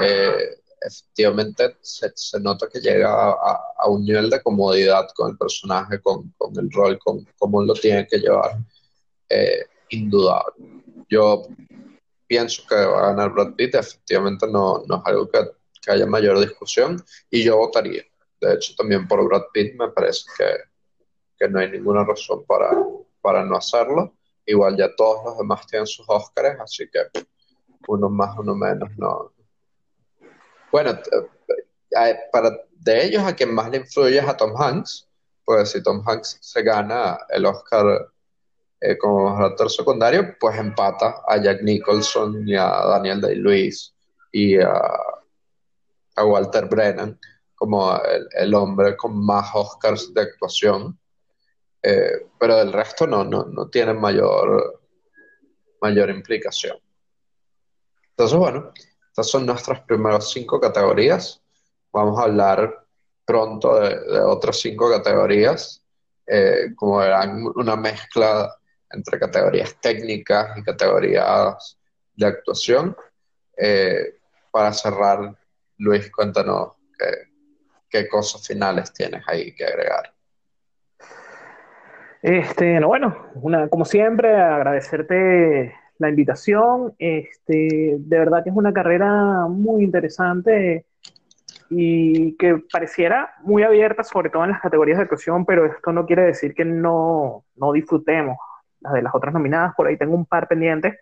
Eh, 0.00 0.60
efectivamente 0.80 1.76
se, 1.80 2.12
se, 2.14 2.38
nota 2.40 2.68
que 2.68 2.78
llega 2.78 3.10
a, 3.10 3.60
a, 3.78 3.88
un 3.88 4.04
nivel 4.04 4.28
de 4.30 4.42
comodidad 4.42 5.08
con 5.14 5.30
el 5.30 5.38
personaje, 5.38 6.00
con, 6.00 6.32
con 6.36 6.56
el 6.58 6.70
rol, 6.70 6.98
con 6.98 7.26
cómo 7.38 7.62
lo 7.62 7.74
tiene 7.74 8.06
que 8.06 8.18
llevar. 8.18 8.58
Eh, 9.28 9.66
indudable. 9.90 10.82
Yo 11.08 11.46
pienso 12.26 12.62
que 12.68 12.74
va 12.74 12.98
a 12.98 13.06
ganar 13.10 13.32
Brad 13.32 13.54
Pitt, 13.54 13.74
efectivamente 13.74 14.46
no, 14.46 14.82
no 14.86 14.96
es 14.96 15.02
algo 15.04 15.28
que, 15.28 15.40
que, 15.82 15.90
haya 15.90 16.06
mayor 16.06 16.38
discusión 16.40 17.02
y 17.30 17.42
yo 17.42 17.56
votaría. 17.56 18.02
De 18.40 18.54
hecho, 18.54 18.74
también 18.76 19.08
por 19.08 19.26
Brad 19.26 19.44
Pitt 19.52 19.74
me 19.78 19.88
parece 19.88 20.24
que, 20.36 20.44
que 21.38 21.48
no 21.48 21.60
hay 21.60 21.70
ninguna 21.70 22.04
razón 22.04 22.44
para, 22.46 22.70
para 23.20 23.44
no 23.44 23.56
hacerlo. 23.56 24.14
Igual 24.46 24.76
ya 24.76 24.94
todos 24.94 25.24
los 25.24 25.38
demás 25.38 25.66
tienen 25.66 25.86
sus 25.86 26.04
Oscars, 26.08 26.60
así 26.60 26.88
que 26.90 27.00
uno 27.88 28.08
más, 28.08 28.38
uno 28.38 28.54
menos, 28.54 28.90
no. 28.96 29.32
Bueno, 30.70 30.90
eh, 30.90 32.16
para 32.32 32.50
de 32.72 33.06
ellos 33.06 33.22
a 33.22 33.34
quien 33.34 33.54
más 33.54 33.70
le 33.70 33.78
influye 33.78 34.18
es 34.18 34.28
a 34.28 34.36
Tom 34.36 34.54
Hanks, 34.56 35.08
pues 35.44 35.70
si 35.70 35.82
Tom 35.82 36.02
Hanks 36.06 36.38
se 36.40 36.62
gana 36.62 37.18
el 37.30 37.46
Oscar 37.46 38.10
eh, 38.80 38.98
como 38.98 39.28
actor 39.38 39.70
secundario, 39.70 40.36
pues 40.38 40.58
empata 40.58 41.22
a 41.26 41.38
Jack 41.38 41.62
Nicholson 41.62 42.46
y 42.46 42.54
a 42.54 42.68
Daniel 42.68 43.20
Day-Lewis 43.20 43.94
y 44.32 44.58
a, 44.58 44.80
Walter 46.16 46.66
Brennan 46.66 47.18
como 47.54 47.98
el, 48.36 48.54
hombre 48.54 48.96
con 48.96 49.24
más 49.24 49.50
Oscars 49.54 50.12
de 50.14 50.20
actuación. 50.22 50.98
Eh, 51.86 52.28
pero 52.38 52.56
del 52.56 52.72
resto 52.72 53.06
no, 53.06 53.24
no, 53.24 53.44
no 53.44 53.68
tienen 53.68 54.00
mayor, 54.00 54.80
mayor 55.82 56.08
implicación. 56.08 56.78
Entonces, 58.10 58.38
bueno, 58.38 58.72
estas 59.08 59.28
son 59.28 59.44
nuestras 59.44 59.82
primeras 59.82 60.30
cinco 60.30 60.58
categorías. 60.58 61.42
Vamos 61.92 62.18
a 62.18 62.22
hablar 62.22 62.86
pronto 63.26 63.80
de, 63.80 64.20
otras 64.20 64.60
cinco 64.60 64.90
categorías. 64.90 65.84
Eh, 66.26 66.72
como 66.74 66.98
verán, 66.98 67.44
una 67.54 67.76
mezcla 67.76 68.56
entre 68.90 69.18
categorías 69.18 69.78
técnicas 69.80 70.56
y 70.56 70.62
categorías 70.62 71.76
de 72.14 72.26
actuación. 72.26 72.96
Eh, 73.58 74.20
para 74.50 74.72
cerrar, 74.72 75.36
Luis, 75.78 76.10
cuéntanos 76.10 76.72
qué, 77.90 78.08
cosas 78.08 78.46
finales 78.46 78.90
tienes 78.92 79.22
ahí 79.26 79.54
que 79.54 79.66
agregar. 79.66 80.13
Este, 82.24 82.80
no, 82.80 82.88
bueno, 82.88 83.68
como 83.68 83.84
siempre, 83.84 84.34
agradecerte 84.34 85.74
la 85.98 86.08
invitación. 86.08 86.94
Este, 86.98 87.96
de 87.98 88.18
verdad 88.18 88.42
que 88.42 88.48
es 88.48 88.56
una 88.56 88.72
carrera 88.72 89.46
muy 89.46 89.84
interesante 89.84 90.86
y 91.68 92.34
que 92.38 92.62
pareciera 92.72 93.34
muy 93.42 93.62
abierta, 93.62 94.02
sobre 94.04 94.30
todo 94.30 94.44
en 94.44 94.52
las 94.52 94.62
categorías 94.62 94.96
de 94.96 95.02
actuación, 95.02 95.44
pero 95.44 95.66
esto 95.66 95.92
no 95.92 96.06
quiere 96.06 96.22
decir 96.22 96.54
que 96.54 96.64
no, 96.64 97.44
no 97.56 97.72
disfrutemos 97.72 98.38
las 98.80 98.94
de 98.94 99.02
las 99.02 99.14
otras 99.14 99.34
nominadas, 99.34 99.74
por 99.76 99.86
ahí 99.86 99.98
tengo 99.98 100.14
un 100.14 100.24
par 100.24 100.48
pendientes. 100.48 100.94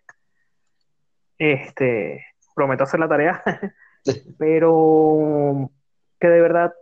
Este, 1.38 2.26
prometo 2.52 2.82
hacer 2.82 2.98
la 2.98 3.08
tarea, 3.08 3.44
pero 4.38 5.70
que 6.18 6.28
de 6.28 6.40
verdad 6.40 6.72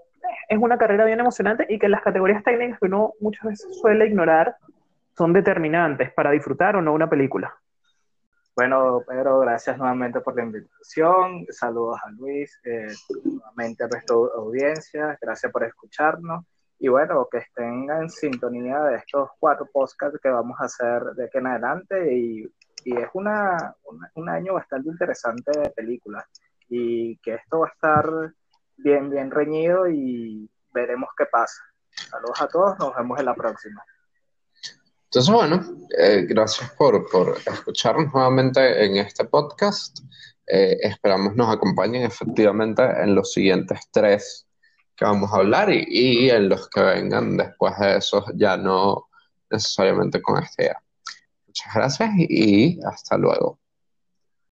es 0.50 0.58
una 0.58 0.76
carrera 0.76 1.04
bien 1.04 1.20
emocionante 1.20 1.64
y 1.68 1.78
que 1.78 1.88
las 1.88 2.02
categorías 2.02 2.42
técnicas 2.42 2.80
que 2.80 2.86
uno 2.86 3.14
muchas 3.20 3.44
veces 3.44 3.78
suele 3.80 4.06
ignorar 4.06 4.56
son 5.16 5.32
determinantes 5.32 6.12
para 6.12 6.32
disfrutar 6.32 6.74
o 6.74 6.82
no 6.82 6.92
una 6.92 7.08
película. 7.08 7.54
Bueno, 8.56 9.00
Pedro, 9.06 9.38
gracias 9.38 9.78
nuevamente 9.78 10.20
por 10.20 10.34
la 10.34 10.42
invitación. 10.42 11.46
Saludos 11.50 12.00
a 12.04 12.10
Luis, 12.10 12.58
eh, 12.64 12.88
nuevamente 13.24 13.84
a 13.84 13.86
nuestra 13.86 14.16
audiencia. 14.16 15.16
Gracias 15.22 15.52
por 15.52 15.62
escucharnos 15.62 16.44
y 16.80 16.88
bueno, 16.88 17.28
que 17.30 17.38
estén 17.38 17.88
en 17.88 18.10
sintonía 18.10 18.80
de 18.80 18.96
estos 18.96 19.30
cuatro 19.38 19.68
podcasts 19.72 20.18
que 20.20 20.30
vamos 20.30 20.60
a 20.60 20.64
hacer 20.64 21.14
de 21.14 21.26
aquí 21.26 21.38
en 21.38 21.46
adelante 21.46 22.12
y, 22.12 22.52
y 22.84 22.96
es 22.96 23.08
una, 23.12 23.76
un 24.14 24.28
año 24.28 24.54
bastante 24.54 24.88
interesante 24.88 25.56
de 25.56 25.70
películas 25.70 26.24
y 26.68 27.16
que 27.18 27.34
esto 27.34 27.60
va 27.60 27.68
a 27.68 27.70
estar 27.70 28.32
bien, 28.82 29.10
bien 29.10 29.30
reñido 29.30 29.88
y 29.88 30.50
veremos 30.72 31.08
qué 31.16 31.26
pasa. 31.26 31.62
Saludos 31.90 32.40
a 32.40 32.48
todos, 32.48 32.78
nos 32.78 32.94
vemos 32.96 33.18
en 33.18 33.26
la 33.26 33.34
próxima. 33.34 33.84
Entonces, 35.04 35.32
bueno, 35.32 35.60
eh, 35.98 36.24
gracias 36.28 36.70
por, 36.74 37.10
por 37.10 37.36
escucharnos 37.44 38.12
nuevamente 38.14 38.84
en 38.84 38.96
este 38.96 39.24
podcast. 39.24 39.98
Eh, 40.46 40.78
esperamos 40.82 41.34
nos 41.36 41.54
acompañen 41.54 42.02
efectivamente 42.02 42.82
en 42.82 43.14
los 43.14 43.32
siguientes 43.32 43.80
tres 43.90 44.46
que 44.96 45.04
vamos 45.04 45.32
a 45.32 45.36
hablar 45.36 45.70
y, 45.70 45.84
y 45.88 46.30
en 46.30 46.48
los 46.48 46.68
que 46.68 46.80
vengan 46.80 47.36
después 47.36 47.76
de 47.78 47.96
esos, 47.96 48.24
ya 48.34 48.56
no 48.56 49.08
necesariamente 49.50 50.22
con 50.22 50.42
este 50.42 50.64
día. 50.64 50.82
Muchas 51.46 51.74
gracias 51.74 52.10
y 52.16 52.80
hasta 52.84 53.16
luego. 53.16 53.58